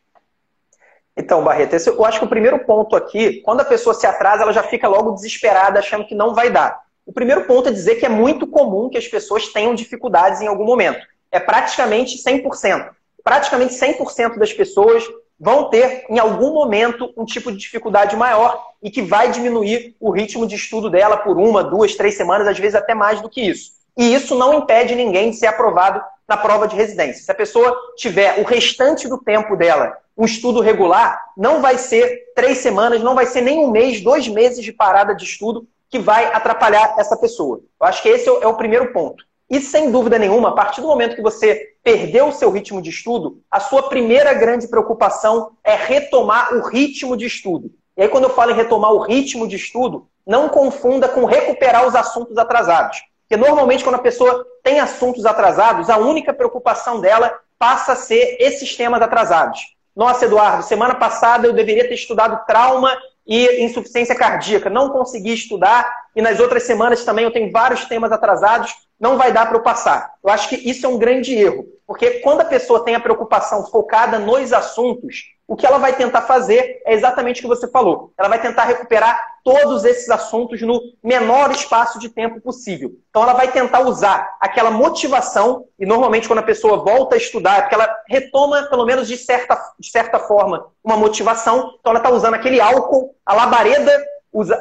[1.17, 4.43] Então, Barreto, esse, eu acho que o primeiro ponto aqui, quando a pessoa se atrasa,
[4.43, 6.81] ela já fica logo desesperada, achando que não vai dar.
[7.07, 10.47] O primeiro ponto é dizer que é muito comum que as pessoas tenham dificuldades em
[10.47, 11.01] algum momento.
[11.33, 12.91] É praticamente 100%.
[13.25, 15.05] Praticamente 100% das pessoas
[15.39, 20.11] vão ter, em algum momento, um tipo de dificuldade maior e que vai diminuir o
[20.11, 23.41] ritmo de estudo dela por uma, duas, três semanas, às vezes até mais do que
[23.41, 23.73] isso.
[23.97, 27.25] E isso não impede ninguém de ser aprovado na prova de residência.
[27.25, 32.33] Se a pessoa tiver o restante do tempo dela um estudo regular, não vai ser
[32.35, 35.99] três semanas, não vai ser nem um mês, dois meses de parada de estudo que
[35.99, 37.61] vai atrapalhar essa pessoa.
[37.81, 39.25] Eu acho que esse é o primeiro ponto.
[39.49, 42.91] E sem dúvida nenhuma, a partir do momento que você perdeu o seu ritmo de
[42.91, 47.71] estudo, a sua primeira grande preocupação é retomar o ritmo de estudo.
[47.97, 51.87] E aí, quando eu falo em retomar o ritmo de estudo, não confunda com recuperar
[51.87, 53.03] os assuntos atrasados.
[53.29, 58.37] Porque normalmente, quando a pessoa tem assuntos atrasados, a única preocupação dela passa a ser
[58.39, 59.61] esses temas atrasados.
[59.95, 64.71] Nossa, Eduardo, semana passada eu deveria ter estudado trauma e insuficiência cardíaca.
[64.71, 68.73] Não consegui estudar e nas outras semanas também eu tenho vários temas atrasados.
[69.01, 70.13] Não vai dar para eu passar.
[70.23, 73.67] Eu acho que isso é um grande erro, porque quando a pessoa tem a preocupação
[73.67, 78.13] focada nos assuntos, o que ela vai tentar fazer é exatamente o que você falou.
[78.19, 82.93] Ela vai tentar recuperar todos esses assuntos no menor espaço de tempo possível.
[83.09, 87.59] Então, ela vai tentar usar aquela motivação, e normalmente quando a pessoa volta a estudar,
[87.59, 91.77] é porque ela retoma, pelo menos de certa, de certa forma, uma motivação.
[91.79, 94.05] Então, ela está usando aquele álcool, a labareda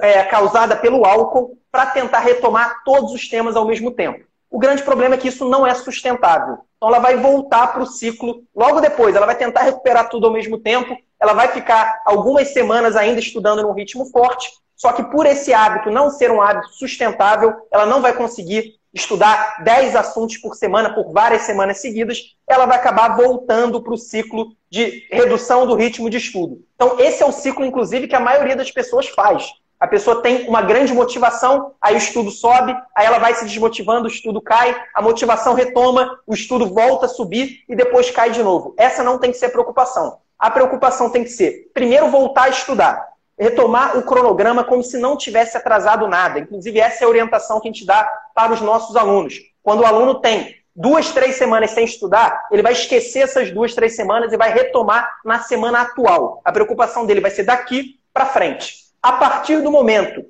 [0.01, 4.23] é, causada pelo álcool, para tentar retomar todos os temas ao mesmo tempo.
[4.55, 6.59] O grande problema é que isso não é sustentável.
[6.77, 9.13] Então ela vai voltar para o ciclo logo depois.
[9.13, 10.95] Ela vai tentar recuperar tudo ao mesmo tempo.
[11.19, 14.49] Ela vai ficar algumas semanas ainda estudando num ritmo forte.
[14.73, 19.61] Só que por esse hábito não ser um hábito sustentável, ela não vai conseguir estudar
[19.61, 22.17] 10 assuntos por semana por várias semanas seguidas.
[22.47, 26.63] Ela vai acabar voltando para o ciclo de redução do ritmo de estudo.
[26.75, 29.51] Então esse é o ciclo, inclusive, que a maioria das pessoas faz.
[29.79, 34.05] A pessoa tem uma grande motivação, aí o estudo sobe, aí ela vai se desmotivando,
[34.05, 38.41] o estudo cai, a motivação retoma, o estudo volta a subir e depois cai de
[38.41, 38.73] novo.
[38.77, 40.19] Essa não tem que ser a preocupação.
[40.39, 43.05] A preocupação tem que ser, primeiro, voltar a estudar,
[43.37, 46.39] retomar o cronograma como se não tivesse atrasado nada.
[46.39, 49.35] Inclusive, essa é a orientação que a gente dá para os nossos alunos.
[49.61, 53.95] Quando o aluno tem duas, três semanas sem estudar, ele vai esquecer essas duas, três
[53.95, 56.41] semanas e vai retomar na semana atual.
[56.45, 58.84] A preocupação dele vai ser daqui para frente.
[59.05, 60.25] A partir do momento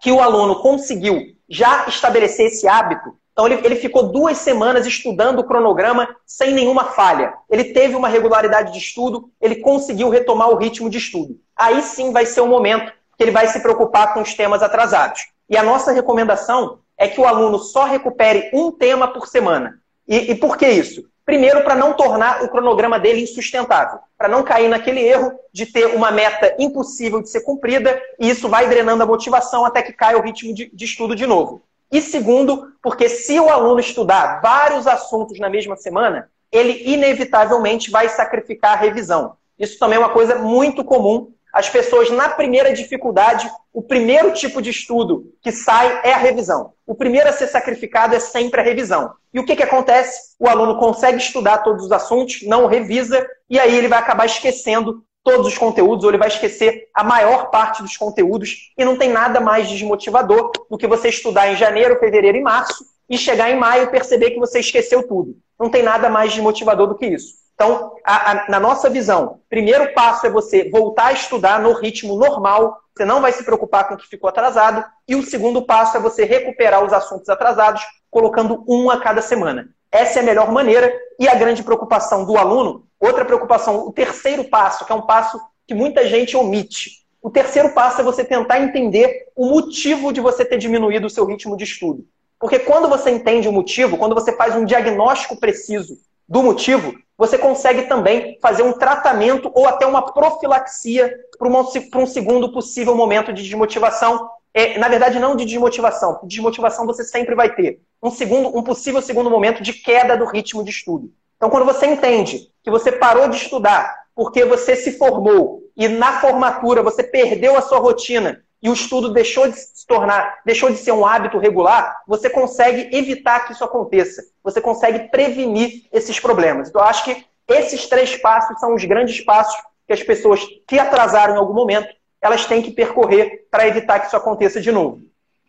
[0.00, 5.40] que o aluno conseguiu já estabelecer esse hábito, então ele, ele ficou duas semanas estudando
[5.40, 7.34] o cronograma sem nenhuma falha.
[7.50, 11.38] Ele teve uma regularidade de estudo, ele conseguiu retomar o ritmo de estudo.
[11.54, 15.26] Aí sim vai ser o momento que ele vai se preocupar com os temas atrasados.
[15.46, 19.78] E a nossa recomendação é que o aluno só recupere um tema por semana.
[20.08, 21.06] E, e por que isso?
[21.26, 25.86] Primeiro, para não tornar o cronograma dele insustentável, para não cair naquele erro de ter
[25.86, 30.16] uma meta impossível de ser cumprida e isso vai drenando a motivação até que caia
[30.16, 31.62] o ritmo de, de estudo de novo.
[31.90, 38.08] E segundo, porque se o aluno estudar vários assuntos na mesma semana, ele inevitavelmente vai
[38.08, 39.36] sacrificar a revisão.
[39.58, 44.60] Isso também é uma coisa muito comum as pessoas, na primeira dificuldade, o primeiro tipo
[44.60, 46.74] de estudo que sai é a revisão.
[46.86, 49.14] O primeiro a ser sacrificado é sempre a revisão.
[49.32, 50.34] E o que, que acontece?
[50.38, 55.02] O aluno consegue estudar todos os assuntos, não revisa, e aí ele vai acabar esquecendo
[55.24, 59.08] todos os conteúdos, ou ele vai esquecer a maior parte dos conteúdos, e não tem
[59.08, 63.58] nada mais desmotivador do que você estudar em janeiro, fevereiro e março, e chegar em
[63.58, 65.34] maio e perceber que você esqueceu tudo.
[65.58, 67.45] Não tem nada mais desmotivador do que isso.
[67.56, 72.14] Então, a, a, na nossa visão, primeiro passo é você voltar a estudar no ritmo
[72.14, 75.96] normal, você não vai se preocupar com o que ficou atrasado, e o segundo passo
[75.96, 79.70] é você recuperar os assuntos atrasados, colocando um a cada semana.
[79.90, 84.44] Essa é a melhor maneira, e a grande preocupação do aluno, outra preocupação, o terceiro
[84.44, 87.06] passo, que é um passo que muita gente omite.
[87.22, 91.24] O terceiro passo é você tentar entender o motivo de você ter diminuído o seu
[91.24, 92.04] ritmo de estudo.
[92.38, 95.96] Porque quando você entende o motivo, quando você faz um diagnóstico preciso
[96.28, 102.52] do motivo, você consegue também fazer um tratamento ou até uma profilaxia para um segundo
[102.52, 104.28] possível momento de desmotivação.
[104.52, 106.20] É, na verdade, não de desmotivação.
[106.24, 107.80] Desmotivação você sempre vai ter.
[108.02, 111.10] Um, segundo, um possível segundo momento de queda do ritmo de estudo.
[111.36, 116.20] Então, quando você entende que você parou de estudar porque você se formou e na
[116.20, 120.78] formatura você perdeu a sua rotina e o estudo deixou de se tornar, deixou de
[120.78, 124.24] ser um hábito regular, você consegue evitar que isso aconteça.
[124.42, 126.68] Você consegue prevenir esses problemas.
[126.68, 130.78] Então, eu acho que esses três passos são os grandes passos que as pessoas que
[130.78, 131.88] atrasaram em algum momento,
[132.20, 135.02] elas têm que percorrer para evitar que isso aconteça de novo.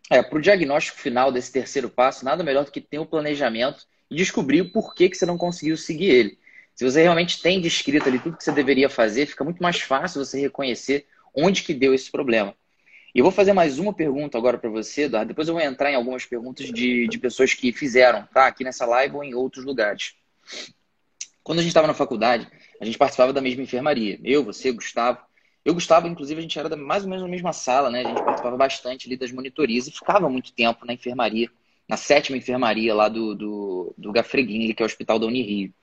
[0.09, 3.05] É, para o diagnóstico final desse terceiro passo, nada melhor do que ter o um
[3.05, 6.37] planejamento e descobrir o porquê que você não conseguiu seguir ele.
[6.75, 10.23] Se você realmente tem descrito ali tudo que você deveria fazer, fica muito mais fácil
[10.23, 12.55] você reconhecer onde que deu esse problema.
[13.18, 15.30] E eu vou fazer mais uma pergunta agora para você, Eduardo.
[15.30, 18.45] Depois eu vou entrar em algumas perguntas de, de pessoas que fizeram, tá?
[18.45, 20.13] Aqui nessa live ou em outros lugares.
[21.43, 22.47] Quando a gente estava na faculdade,
[22.80, 24.20] a gente participava da mesma enfermaria.
[24.24, 25.18] Eu, você, Gustavo.
[25.65, 28.01] Eu, Gustavo, inclusive, a gente era mais ou menos na mesma sala, né?
[28.01, 31.49] A gente participava bastante ali das monitorias e ficava muito tempo na enfermaria,
[31.89, 35.74] na sétima enfermaria lá do, do, do Gafreguini, que é o hospital da Unirio.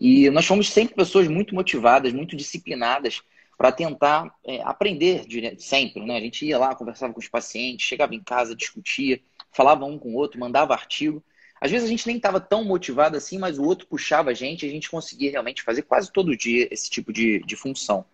[0.00, 3.22] E nós fomos sempre pessoas muito motivadas, muito disciplinadas
[3.56, 5.24] para tentar é, aprender
[5.58, 6.04] sempre.
[6.04, 6.16] Né?
[6.16, 10.10] A gente ia lá, conversava com os pacientes, chegava em casa, discutia, falava um com
[10.10, 11.24] o outro, mandava artigo.
[11.60, 14.64] Às vezes a gente nem estava tão motivado assim, mas o outro puxava a gente
[14.64, 18.04] e a gente conseguia realmente fazer quase todo dia esse tipo de, de função.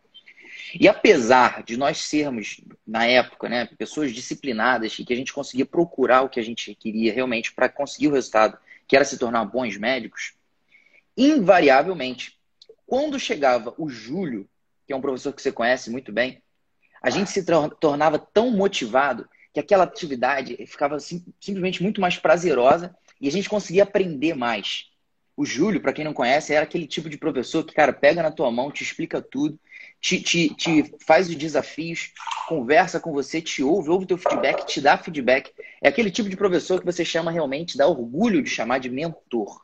[0.78, 5.66] E apesar de nós sermos, na época, né, pessoas disciplinadas e que a gente conseguia
[5.66, 9.44] procurar o que a gente queria realmente para conseguir o resultado, que era se tornar
[9.44, 10.34] bons médicos,
[11.16, 12.38] invariavelmente,
[12.86, 14.48] quando chegava o julho,
[14.92, 16.42] que é um professor que você conhece muito bem,
[17.02, 17.42] a gente se
[17.80, 23.48] tornava tão motivado que aquela atividade ficava sim, simplesmente muito mais prazerosa e a gente
[23.48, 24.90] conseguia aprender mais.
[25.34, 28.30] O Júlio, para quem não conhece, era aquele tipo de professor que, cara, pega na
[28.30, 29.58] tua mão, te explica tudo,
[29.98, 32.12] te, te, te faz os desafios,
[32.46, 35.52] conversa com você, te ouve, ouve teu feedback, te dá feedback.
[35.80, 39.62] É aquele tipo de professor que você chama realmente, dá orgulho de chamar de mentor.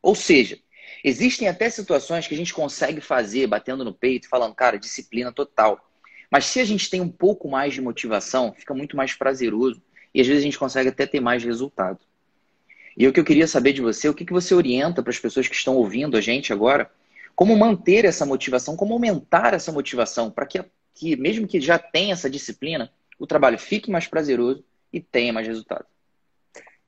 [0.00, 0.58] Ou seja,
[1.02, 5.88] existem até situações que a gente consegue fazer batendo no peito, falando, cara, disciplina total.
[6.30, 9.82] Mas se a gente tem um pouco mais de motivação, fica muito mais prazeroso
[10.14, 11.98] e às vezes a gente consegue até ter mais resultado.
[12.96, 15.18] E o que eu queria saber de você, o que, que você orienta para as
[15.18, 16.90] pessoas que estão ouvindo a gente agora,
[17.34, 22.12] como manter essa motivação, como aumentar essa motivação, para que, que, mesmo que já tenha
[22.12, 25.86] essa disciplina, o trabalho fique mais prazeroso e tenha mais resultado.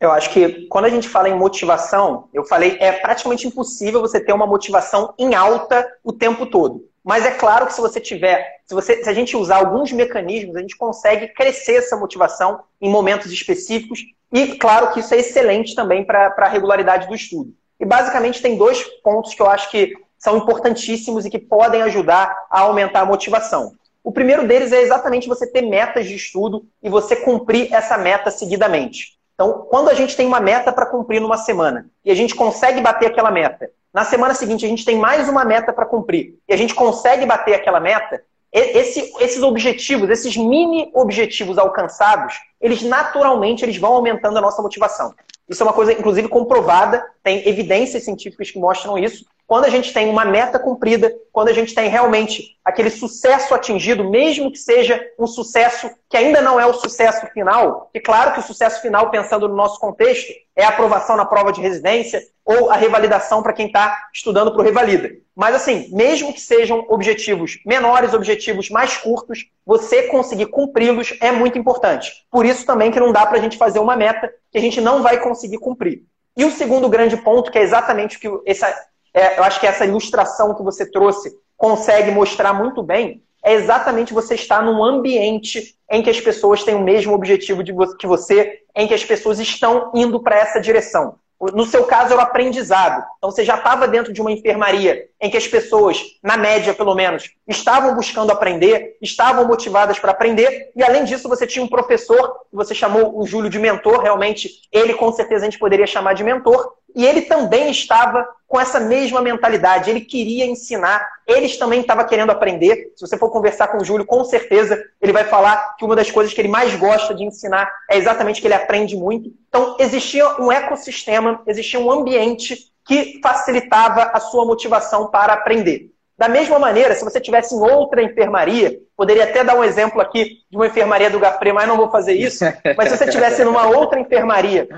[0.00, 4.18] Eu acho que quando a gente fala em motivação, eu falei, é praticamente impossível você
[4.18, 6.88] ter uma motivação em alta o tempo todo.
[7.04, 10.56] Mas é claro que se você tiver, se, você, se a gente usar alguns mecanismos,
[10.56, 14.00] a gente consegue crescer essa motivação em momentos específicos.
[14.32, 17.52] E claro que isso é excelente também para a regularidade do estudo.
[17.78, 22.34] E basicamente tem dois pontos que eu acho que são importantíssimos e que podem ajudar
[22.50, 23.74] a aumentar a motivação.
[24.02, 28.30] O primeiro deles é exatamente você ter metas de estudo e você cumprir essa meta
[28.30, 29.19] seguidamente.
[29.40, 32.82] Então, quando a gente tem uma meta para cumprir numa semana e a gente consegue
[32.82, 36.52] bater aquela meta, na semana seguinte a gente tem mais uma meta para cumprir e
[36.52, 38.22] a gente consegue bater aquela meta,
[38.52, 45.14] esse, esses objetivos, esses mini objetivos alcançados, eles naturalmente eles vão aumentando a nossa motivação.
[45.48, 49.24] Isso é uma coisa, inclusive, comprovada, tem evidências científicas que mostram isso.
[49.50, 54.08] Quando a gente tem uma meta cumprida, quando a gente tem realmente aquele sucesso atingido,
[54.08, 58.38] mesmo que seja um sucesso que ainda não é o sucesso final, e claro que
[58.38, 62.70] o sucesso final, pensando no nosso contexto, é a aprovação na prova de residência ou
[62.70, 65.10] a revalidação para quem está estudando para o Revalida.
[65.34, 71.58] Mas assim, mesmo que sejam objetivos menores, objetivos mais curtos, você conseguir cumpri-los é muito
[71.58, 72.24] importante.
[72.30, 74.80] Por isso também que não dá para a gente fazer uma meta que a gente
[74.80, 76.04] não vai conseguir cumprir.
[76.36, 78.72] E o segundo grande ponto, que é exatamente o que essa,
[79.12, 84.12] é, eu acho que essa ilustração que você trouxe consegue mostrar muito bem, é exatamente
[84.12, 88.60] você estar num ambiente em que as pessoas têm o mesmo objetivo de que você,
[88.76, 91.16] em que as pessoas estão indo para essa direção.
[91.54, 93.02] No seu caso, era o aprendizado.
[93.16, 96.94] Então, você já estava dentro de uma enfermaria em que as pessoas, na média pelo
[96.94, 102.40] menos, estavam buscando aprender, estavam motivadas para aprender, e além disso, você tinha um professor,
[102.50, 106.12] que você chamou o Júlio de mentor, realmente, ele com certeza a gente poderia chamar
[106.12, 111.82] de mentor, e ele também estava com essa mesma mentalidade, ele queria ensinar, eles também
[111.82, 112.92] estavam querendo aprender.
[112.96, 116.10] Se você for conversar com o Júlio, com certeza ele vai falar que uma das
[116.10, 119.32] coisas que ele mais gosta de ensinar é exatamente que ele aprende muito.
[119.48, 125.90] Então, existia um ecossistema, existia um ambiente que facilitava a sua motivação para aprender.
[126.18, 130.38] Da mesma maneira, se você tivesse em outra enfermaria, poderia até dar um exemplo aqui
[130.50, 132.44] de uma enfermaria do Gafre, mas não vou fazer isso.
[132.76, 134.68] Mas se você tivesse numa outra enfermaria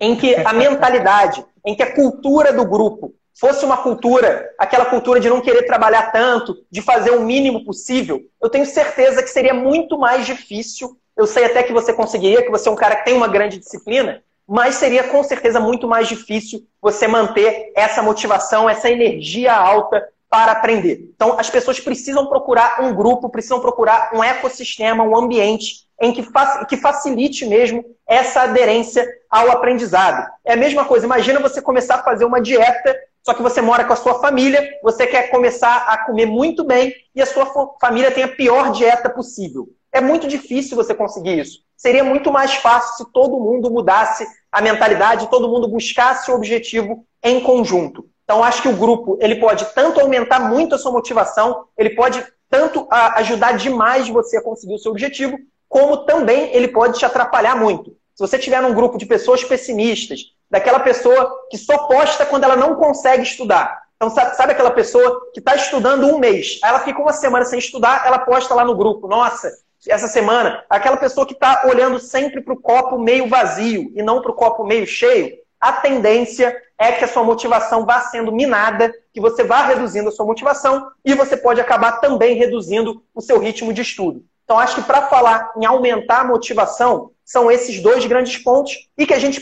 [0.00, 5.18] em que a mentalidade, em que a cultura do grupo fosse uma cultura, aquela cultura
[5.18, 9.54] de não querer trabalhar tanto, de fazer o mínimo possível, eu tenho certeza que seria
[9.54, 10.96] muito mais difícil.
[11.16, 13.58] Eu sei até que você conseguiria, que você é um cara que tem uma grande
[13.58, 20.06] disciplina, mas seria com certeza muito mais difícil você manter essa motivação, essa energia alta
[20.28, 21.08] para aprender.
[21.14, 26.26] Então, as pessoas precisam procurar um grupo, precisam procurar um ecossistema, um ambiente em que,
[26.68, 30.28] que facilite mesmo essa aderência ao aprendizado.
[30.44, 33.84] É a mesma coisa, imagina você começar a fazer uma dieta, só que você mora
[33.84, 37.46] com a sua família, você quer começar a comer muito bem e a sua
[37.80, 39.68] família tem a pior dieta possível.
[39.90, 41.60] É muito difícil você conseguir isso.
[41.76, 47.06] Seria muito mais fácil se todo mundo mudasse a mentalidade, todo mundo buscasse o objetivo
[47.22, 48.08] em conjunto.
[48.24, 52.24] Então, acho que o grupo ele pode tanto aumentar muito a sua motivação, ele pode
[52.50, 55.38] tanto ajudar demais você a conseguir o seu objetivo,
[55.74, 57.90] como também ele pode te atrapalhar muito.
[58.14, 62.54] Se você tiver num grupo de pessoas pessimistas, daquela pessoa que só posta quando ela
[62.54, 63.82] não consegue estudar.
[63.96, 67.58] Então, sabe aquela pessoa que está estudando um mês, aí ela fica uma semana sem
[67.58, 69.50] estudar, ela posta lá no grupo, nossa,
[69.88, 74.22] essa semana, aquela pessoa que está olhando sempre para o copo meio vazio e não
[74.22, 78.94] para o copo meio cheio, a tendência é que a sua motivação vá sendo minada,
[79.12, 83.40] que você vá reduzindo a sua motivação e você pode acabar também reduzindo o seu
[83.40, 84.24] ritmo de estudo.
[84.44, 89.06] Então, acho que para falar em aumentar a motivação, são esses dois grandes pontos e
[89.06, 89.40] que a gente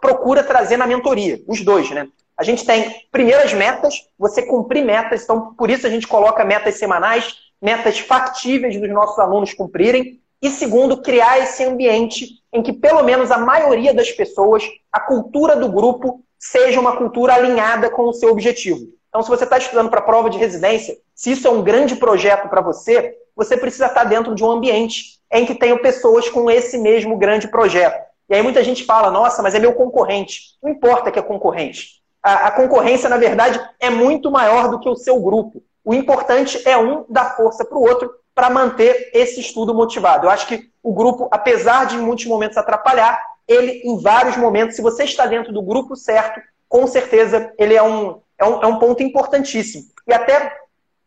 [0.00, 2.08] procura trazer na mentoria, os dois, né?
[2.36, 6.76] A gente tem primeiras metas, você cumprir metas, então por isso a gente coloca metas
[6.76, 10.20] semanais, metas factíveis dos nossos alunos cumprirem.
[10.40, 15.56] E segundo, criar esse ambiente em que pelo menos a maioria das pessoas, a cultura
[15.56, 18.86] do grupo, seja uma cultura alinhada com o seu objetivo.
[19.08, 21.96] Então, se você está estudando para a prova de residência, se isso é um grande
[21.96, 26.50] projeto para você, você precisa estar dentro de um ambiente em que tenham pessoas com
[26.50, 28.06] esse mesmo grande projeto.
[28.28, 30.56] E aí muita gente fala, nossa, mas é meu concorrente.
[30.62, 32.02] Não importa que é concorrente.
[32.22, 35.62] A, a concorrência, na verdade, é muito maior do que o seu grupo.
[35.84, 40.26] O importante é um dar força para o outro para manter esse estudo motivado.
[40.26, 44.76] Eu acho que o grupo, apesar de em muitos momentos atrapalhar, ele, em vários momentos,
[44.76, 48.66] se você está dentro do grupo certo, com certeza ele é um, é um, é
[48.66, 49.84] um ponto importantíssimo.
[50.06, 50.56] E até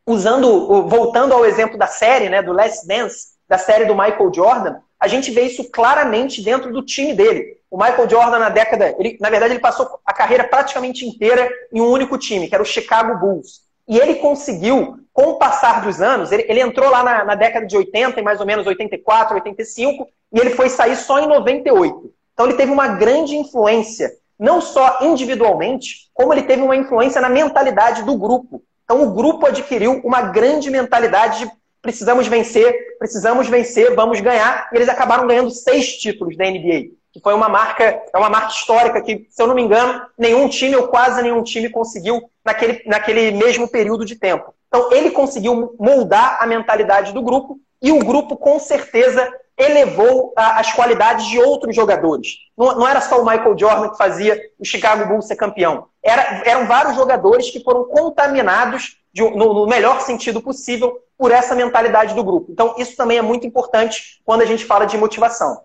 [0.06, 4.76] usando, voltando ao exemplo da série, né, do Last Dance, da série do Michael Jordan,
[5.00, 7.58] a gente vê isso claramente dentro do time dele.
[7.70, 11.82] O Michael Jordan, na década, ele, na verdade, ele passou a carreira praticamente inteira em
[11.82, 13.62] um único time, que era o Chicago Bulls.
[13.88, 17.66] E ele conseguiu, com o passar dos anos, ele, ele entrou lá na, na, década
[17.66, 22.14] de 80, em mais ou menos 84, 85, e ele foi sair só em 98.
[22.34, 24.12] Então ele teve uma grande influência,
[24.42, 28.64] não só individualmente, como ele teve uma influência na mentalidade do grupo.
[28.84, 34.68] Então o grupo adquiriu uma grande mentalidade de precisamos vencer, precisamos vencer, vamos ganhar.
[34.74, 38.52] E eles acabaram ganhando seis títulos da NBA, que foi uma marca, é uma marca
[38.52, 42.82] histórica que, se eu não me engano, nenhum time ou quase nenhum time conseguiu naquele,
[42.88, 44.56] naquele mesmo período de tempo.
[44.68, 49.32] Então ele conseguiu moldar a mentalidade do grupo e o grupo com certeza
[49.62, 52.38] elevou as qualidades de outros jogadores.
[52.58, 55.88] Não, não, era só o Michael Jordan que fazia o Chicago Bulls ser campeão.
[56.04, 61.54] Era, eram vários jogadores que foram contaminados de, no, no, melhor sentido possível por essa
[61.54, 62.52] mentalidade do grupo.
[62.52, 65.64] Então, isso também é muito importante quando a gente fala de motivação.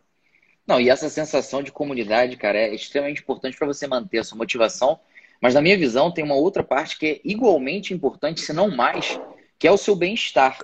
[0.67, 4.37] Não, e essa sensação de comunidade, cara, é extremamente importante para você manter a sua
[4.37, 4.99] motivação.
[5.41, 9.19] Mas, na minha visão, tem uma outra parte que é igualmente importante, se não mais,
[9.59, 10.59] que é o seu bem-estar.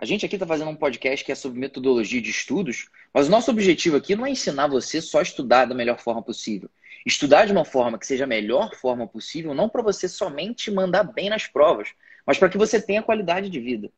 [0.00, 3.30] A gente aqui está fazendo um podcast que é sobre metodologia de estudos, mas o
[3.30, 6.70] nosso objetivo aqui não é ensinar você só a estudar da melhor forma possível.
[7.04, 11.04] Estudar de uma forma que seja a melhor forma possível, não para você somente mandar
[11.04, 11.90] bem nas provas,
[12.24, 13.90] mas para que você tenha qualidade de vida.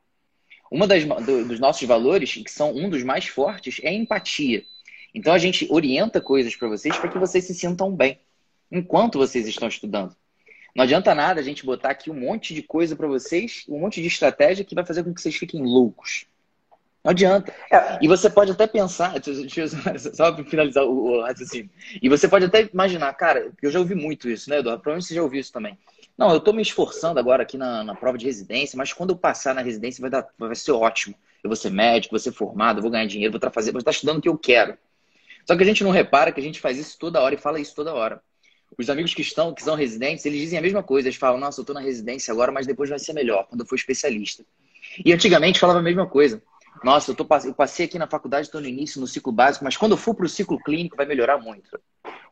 [0.72, 4.64] Uma das, do, dos nossos valores, que são um dos mais fortes, é a empatia.
[5.14, 8.18] Então a gente orienta coisas para vocês para que vocês se sintam bem
[8.72, 10.16] enquanto vocês estão estudando.
[10.74, 14.00] Não adianta nada a gente botar aqui um monte de coisa para vocês, um monte
[14.00, 16.26] de estratégia que vai fazer com que vocês fiquem loucos.
[17.04, 17.52] Não adianta.
[17.70, 17.98] É.
[18.00, 19.66] E você pode até pensar, deixa
[20.14, 21.68] só para finalizar o, o raciocínio.
[22.00, 24.80] E você pode até imaginar, cara, eu já ouvi muito isso, né, Eduardo?
[24.80, 25.76] Provavelmente você já ouviu isso também.
[26.16, 29.16] Não, eu estou me esforçando agora aqui na, na, prova de residência, mas quando eu
[29.16, 31.14] passar na residência vai, dar, vai ser ótimo.
[31.42, 33.90] Eu vou ser médico, vou ser formado, vou ganhar dinheiro, vou estar fazendo, vou estar
[33.90, 34.78] estudando o que eu quero.
[35.44, 37.58] Só que a gente não repara que a gente faz isso toda hora e fala
[37.58, 38.22] isso toda hora.
[38.78, 41.08] Os amigos que estão, que são residentes, eles dizem a mesma coisa.
[41.08, 43.66] Eles falam, nossa, eu estou na residência agora, mas depois vai ser melhor, quando eu
[43.66, 44.44] for especialista.
[45.04, 46.42] E antigamente falava a mesma coisa.
[46.82, 49.76] Nossa, eu, tô, eu passei aqui na faculdade, estou no início, no ciclo básico, mas
[49.76, 51.78] quando eu for para o ciclo clínico vai melhorar muito.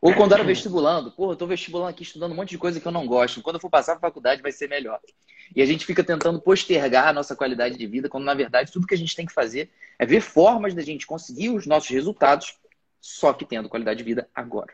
[0.01, 2.87] Ou quando era vestibulando, pô, eu estou vestibulando aqui, estudando um monte de coisa que
[2.87, 3.41] eu não gosto.
[3.41, 4.99] Quando eu for passar para a faculdade vai ser melhor.
[5.55, 8.87] E a gente fica tentando postergar a nossa qualidade de vida, quando na verdade tudo
[8.87, 9.69] que a gente tem que fazer
[9.99, 12.57] é ver formas da gente conseguir os nossos resultados,
[12.99, 14.73] só que tendo qualidade de vida agora.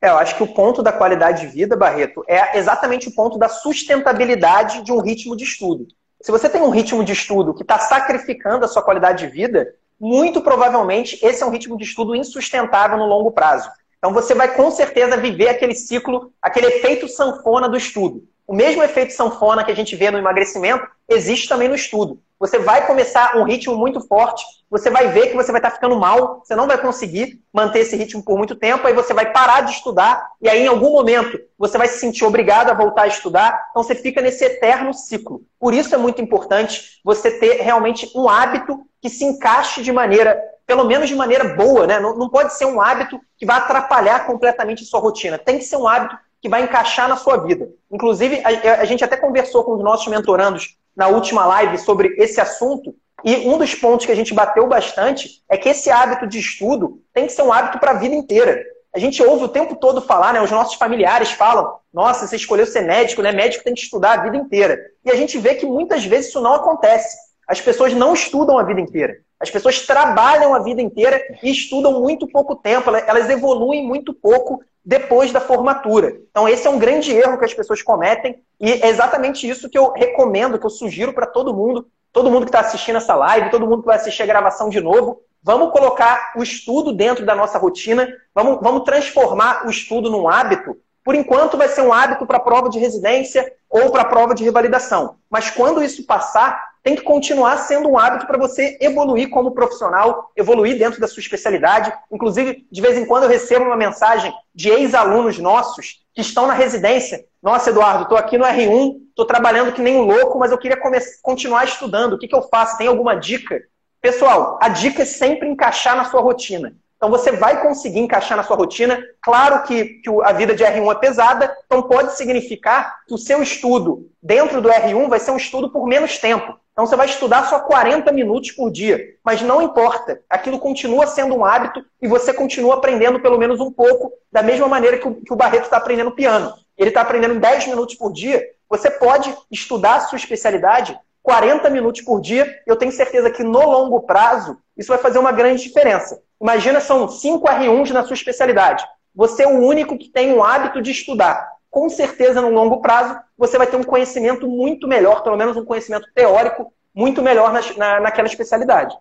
[0.00, 3.36] É, eu acho que o ponto da qualidade de vida, Barreto, é exatamente o ponto
[3.36, 5.88] da sustentabilidade de um ritmo de estudo.
[6.20, 9.74] Se você tem um ritmo de estudo que está sacrificando a sua qualidade de vida,
[9.98, 13.68] muito provavelmente esse é um ritmo de estudo insustentável no longo prazo.
[13.98, 18.22] Então você vai com certeza viver aquele ciclo, aquele efeito sanfona do estudo.
[18.48, 22.18] O mesmo efeito sanfona que a gente vê no emagrecimento existe também no estudo.
[22.40, 25.96] Você vai começar um ritmo muito forte, você vai ver que você vai estar ficando
[25.96, 29.60] mal, você não vai conseguir manter esse ritmo por muito tempo, aí você vai parar
[29.60, 33.08] de estudar, e aí em algum momento você vai se sentir obrigado a voltar a
[33.08, 35.42] estudar, então você fica nesse eterno ciclo.
[35.60, 40.40] Por isso é muito importante você ter realmente um hábito que se encaixe de maneira,
[40.66, 42.00] pelo menos de maneira boa, né?
[42.00, 45.36] Não, não pode ser um hábito que vai atrapalhar completamente a sua rotina.
[45.36, 47.68] Tem que ser um hábito que vai encaixar na sua vida.
[47.90, 52.40] Inclusive, a, a gente até conversou com os nossos mentorandos na última live sobre esse
[52.40, 56.38] assunto, e um dos pontos que a gente bateu bastante é que esse hábito de
[56.38, 58.62] estudo tem que ser um hábito para a vida inteira.
[58.94, 60.40] A gente ouve o tempo todo falar, né?
[60.40, 63.32] Os nossos familiares falam: nossa, você escolheu ser médico, né?
[63.32, 64.78] Médico tem que estudar a vida inteira.
[65.04, 67.16] E a gente vê que muitas vezes isso não acontece.
[67.46, 69.16] As pessoas não estudam a vida inteira.
[69.40, 72.90] As pessoas trabalham a vida inteira e estudam muito pouco tempo.
[72.90, 76.16] Elas evoluem muito pouco depois da formatura.
[76.30, 79.78] Então, esse é um grande erro que as pessoas cometem e é exatamente isso que
[79.78, 83.50] eu recomendo, que eu sugiro para todo mundo, todo mundo que está assistindo essa live,
[83.50, 85.20] todo mundo que vai assistir a gravação de novo.
[85.42, 90.76] Vamos colocar o estudo dentro da nossa rotina, vamos, vamos transformar o estudo num hábito.
[91.04, 94.34] Por enquanto, vai ser um hábito para a prova de residência ou para a prova
[94.34, 95.16] de revalidação.
[95.30, 100.32] Mas quando isso passar, tem que continuar sendo um hábito para você evoluir como profissional,
[100.34, 101.92] evoluir dentro da sua especialidade.
[102.10, 106.54] Inclusive, de vez em quando eu recebo uma mensagem de ex-alunos nossos que estão na
[106.54, 107.26] residência.
[107.42, 110.80] Nossa, Eduardo, estou aqui no R1, estou trabalhando que nem um louco, mas eu queria
[111.20, 112.14] continuar estudando.
[112.14, 112.78] O que, que eu faço?
[112.78, 113.60] Tem alguma dica?
[114.00, 116.74] Pessoal, a dica é sempre encaixar na sua rotina.
[116.96, 118.98] Então você vai conseguir encaixar na sua rotina.
[119.20, 123.42] Claro que, que a vida de R1 é pesada, então pode significar que o seu
[123.42, 126.58] estudo dentro do R1 vai ser um estudo por menos tempo.
[126.78, 129.04] Então você vai estudar só 40 minutos por dia.
[129.24, 133.68] Mas não importa, aquilo continua sendo um hábito e você continua aprendendo pelo menos um
[133.68, 136.54] pouco, da mesma maneira que o, que o Barreto está aprendendo piano.
[136.76, 138.40] Ele está aprendendo 10 minutos por dia.
[138.68, 142.48] Você pode estudar a sua especialidade 40 minutos por dia.
[142.64, 146.22] Eu tenho certeza que no longo prazo isso vai fazer uma grande diferença.
[146.40, 148.84] Imagina, são 5 R1s na sua especialidade.
[149.12, 151.57] Você é o único que tem o hábito de estudar.
[151.70, 155.64] Com certeza, no longo prazo, você vai ter um conhecimento muito melhor, pelo menos um
[155.64, 158.96] conhecimento teórico muito melhor na, na, naquela especialidade.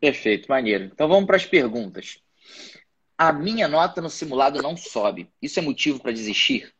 [0.00, 0.84] Perfeito, maneiro.
[0.84, 2.18] Então vamos para as perguntas.
[3.18, 5.30] A minha nota no simulado não sobe.
[5.40, 6.72] Isso é motivo para desistir?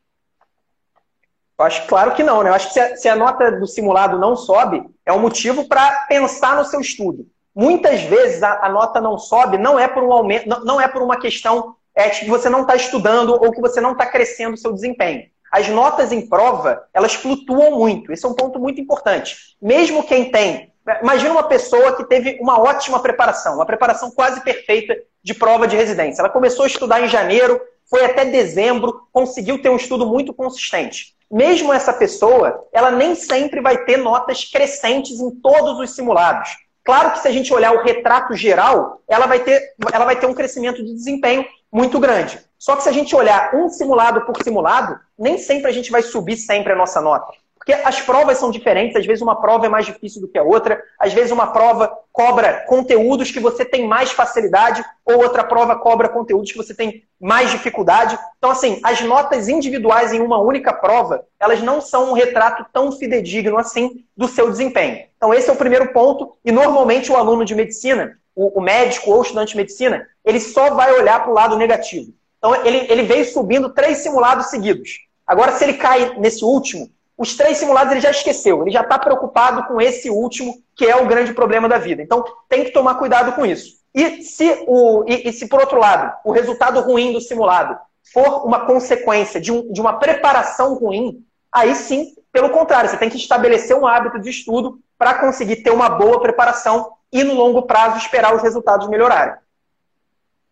[1.59, 2.51] Eu acho claro que não, né?
[2.51, 5.67] Eu acho que se a, se a nota do simulado não sobe, é um motivo
[5.67, 7.27] para pensar no seu estudo.
[7.55, 10.87] Muitas vezes a, a, nota não sobe, não é por um aumento, não, não é
[10.87, 14.55] por uma questão é, que você não está estudando ou que você não está crescendo
[14.55, 15.25] o seu desempenho.
[15.51, 18.13] As notas em prova, elas flutuam muito.
[18.13, 19.57] Esse é um ponto muito importante.
[19.61, 20.73] Mesmo quem tem.
[21.03, 25.75] Imagina uma pessoa que teve uma ótima preparação, uma preparação quase perfeita de prova de
[25.75, 26.21] residência.
[26.21, 31.17] Ela começou a estudar em janeiro, foi até dezembro, conseguiu ter um estudo muito consistente.
[31.31, 36.51] Mesmo essa pessoa, ela nem sempre vai ter notas crescentes em todos os simulados.
[36.87, 40.27] Claro que se a gente olhar o retrato geral, ela vai ter, ela vai ter
[40.27, 42.41] um crescimento de desempenho muito grande.
[42.57, 46.01] Só que se a gente olhar um simulado por simulado, nem sempre a gente vai
[46.01, 47.33] subir sempre a nossa nota.
[47.67, 50.43] Porque as provas são diferentes, às vezes uma prova é mais difícil do que a
[50.45, 55.75] outra, às vezes uma prova cobra conteúdos que você tem mais facilidade, ou outra prova
[55.75, 58.17] cobra conteúdos que você tem mais dificuldade.
[58.39, 62.93] Então, assim, as notas individuais em uma única prova, elas não são um retrato tão
[62.93, 65.05] fidedigno assim do seu desempenho.
[65.17, 69.19] Então, esse é o primeiro ponto, e normalmente o aluno de medicina, o, médico ou
[69.19, 72.13] o estudante de medicina, ele só vai olhar para o lado negativo.
[72.39, 75.01] Então, ele, ele veio subindo três simulados seguidos.
[75.27, 78.99] Agora, se ele cai nesse último, os três simulados ele já esqueceu, ele já está
[78.99, 82.03] preocupado com esse último, que é o grande problema da vida.
[82.03, 83.77] Então, tem que tomar cuidado com isso.
[83.95, 87.79] E se, o, e, e se por outro lado, o resultado ruim do simulado
[88.13, 93.09] for uma consequência de, um, de uma preparação ruim, aí sim, pelo contrário, você tem
[93.09, 97.63] que estabelecer um hábito de estudo para conseguir ter uma boa preparação e, no longo
[97.63, 99.37] prazo, esperar os resultados melhorarem.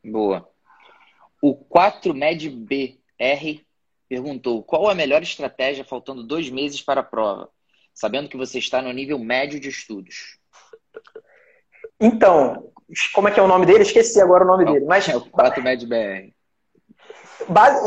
[0.03, 0.49] Boa.
[1.43, 3.64] O 4MED-BR
[4.15, 7.49] perguntou qual a melhor estratégia faltando dois meses para a prova,
[7.93, 10.39] sabendo que você está no nível médio de estudos.
[12.01, 12.71] Então,
[13.13, 13.83] como é que é o nome dele?
[13.83, 14.85] Esqueci agora o nome é dele.
[14.85, 16.33] Mas, é o 4MED-BR.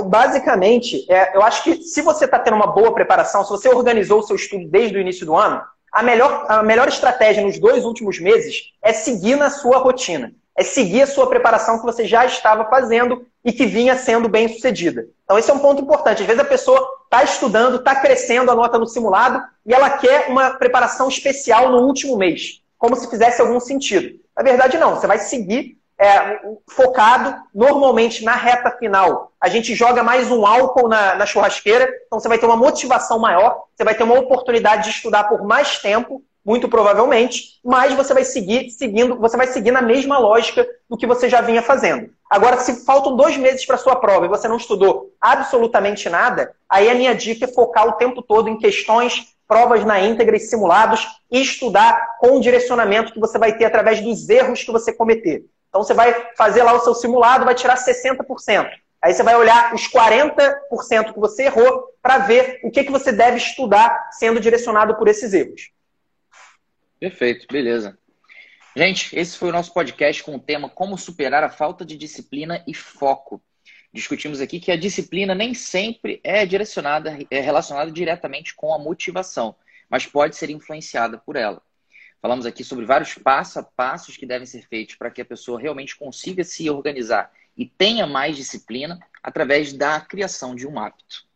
[0.08, 4.20] Basicamente, é, eu acho que se você está tendo uma boa preparação, se você organizou
[4.20, 5.64] o seu estudo desde o início do ano,
[5.94, 10.34] a melhor, a melhor estratégia nos dois últimos meses é seguir na sua rotina.
[10.58, 14.50] É seguir a sua preparação que você já estava fazendo e que vinha sendo bem
[14.50, 15.08] sucedida.
[15.24, 16.22] Então, esse é um ponto importante.
[16.22, 20.28] Às vezes a pessoa está estudando, está crescendo a nota no simulado e ela quer
[20.28, 24.20] uma preparação especial no último mês, como se fizesse algum sentido.
[24.36, 24.96] Na verdade, não.
[24.96, 29.32] Você vai seguir é, focado normalmente na reta final.
[29.40, 33.18] A gente joga mais um álcool na, na, churrasqueira, então você vai ter uma motivação
[33.18, 38.14] maior, você vai ter uma oportunidade de estudar por mais tempo, muito provavelmente, mas você
[38.14, 42.10] vai seguir seguindo, você vai seguir na mesma lógica do que você já vinha fazendo.
[42.30, 46.90] Agora, se faltam dois meses para sua prova e você não estudou absolutamente nada, aí
[46.90, 51.08] a minha dica é focar o tempo todo em questões provas na íntegra e simulados
[51.32, 55.46] e estudar com o direcionamento que você vai ter através dos erros que você cometer.
[55.70, 58.68] Então você vai fazer lá o seu simulado, vai tirar 60%.
[59.02, 63.12] Aí você vai olhar os 40% que você errou para ver o que, que você
[63.12, 65.72] deve estudar sendo direcionado por esses erros.
[67.00, 67.98] Perfeito, beleza.
[68.78, 72.64] Gente, esse foi o nosso podcast com o tema Como superar a falta de disciplina
[72.68, 73.42] e foco.
[73.92, 79.56] Discutimos aqui que a disciplina nem sempre é direcionada, é relacionada diretamente com a motivação,
[79.90, 81.60] mas pode ser influenciada por ela.
[82.22, 85.60] Falamos aqui sobre vários passo a passos que devem ser feitos para que a pessoa
[85.60, 91.27] realmente consiga se organizar e tenha mais disciplina através da criação de um hábito.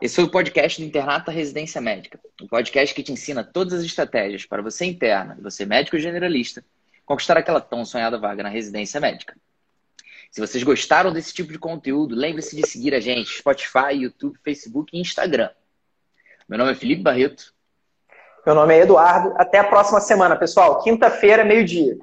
[0.00, 3.74] Esse foi o podcast do Internato da Residência Médica, um podcast que te ensina todas
[3.74, 6.64] as estratégias para você interna você médico generalista
[7.04, 9.36] conquistar aquela tão sonhada vaga na residência médica.
[10.30, 14.96] Se vocês gostaram desse tipo de conteúdo, lembre-se de seguir a gente Spotify, YouTube, Facebook
[14.96, 15.50] e Instagram.
[16.48, 17.52] Meu nome é Felipe Barreto
[18.44, 19.34] meu nome é Eduardo.
[19.36, 20.82] Até a próxima semana, pessoal.
[20.82, 21.98] Quinta-feira, meio-dia.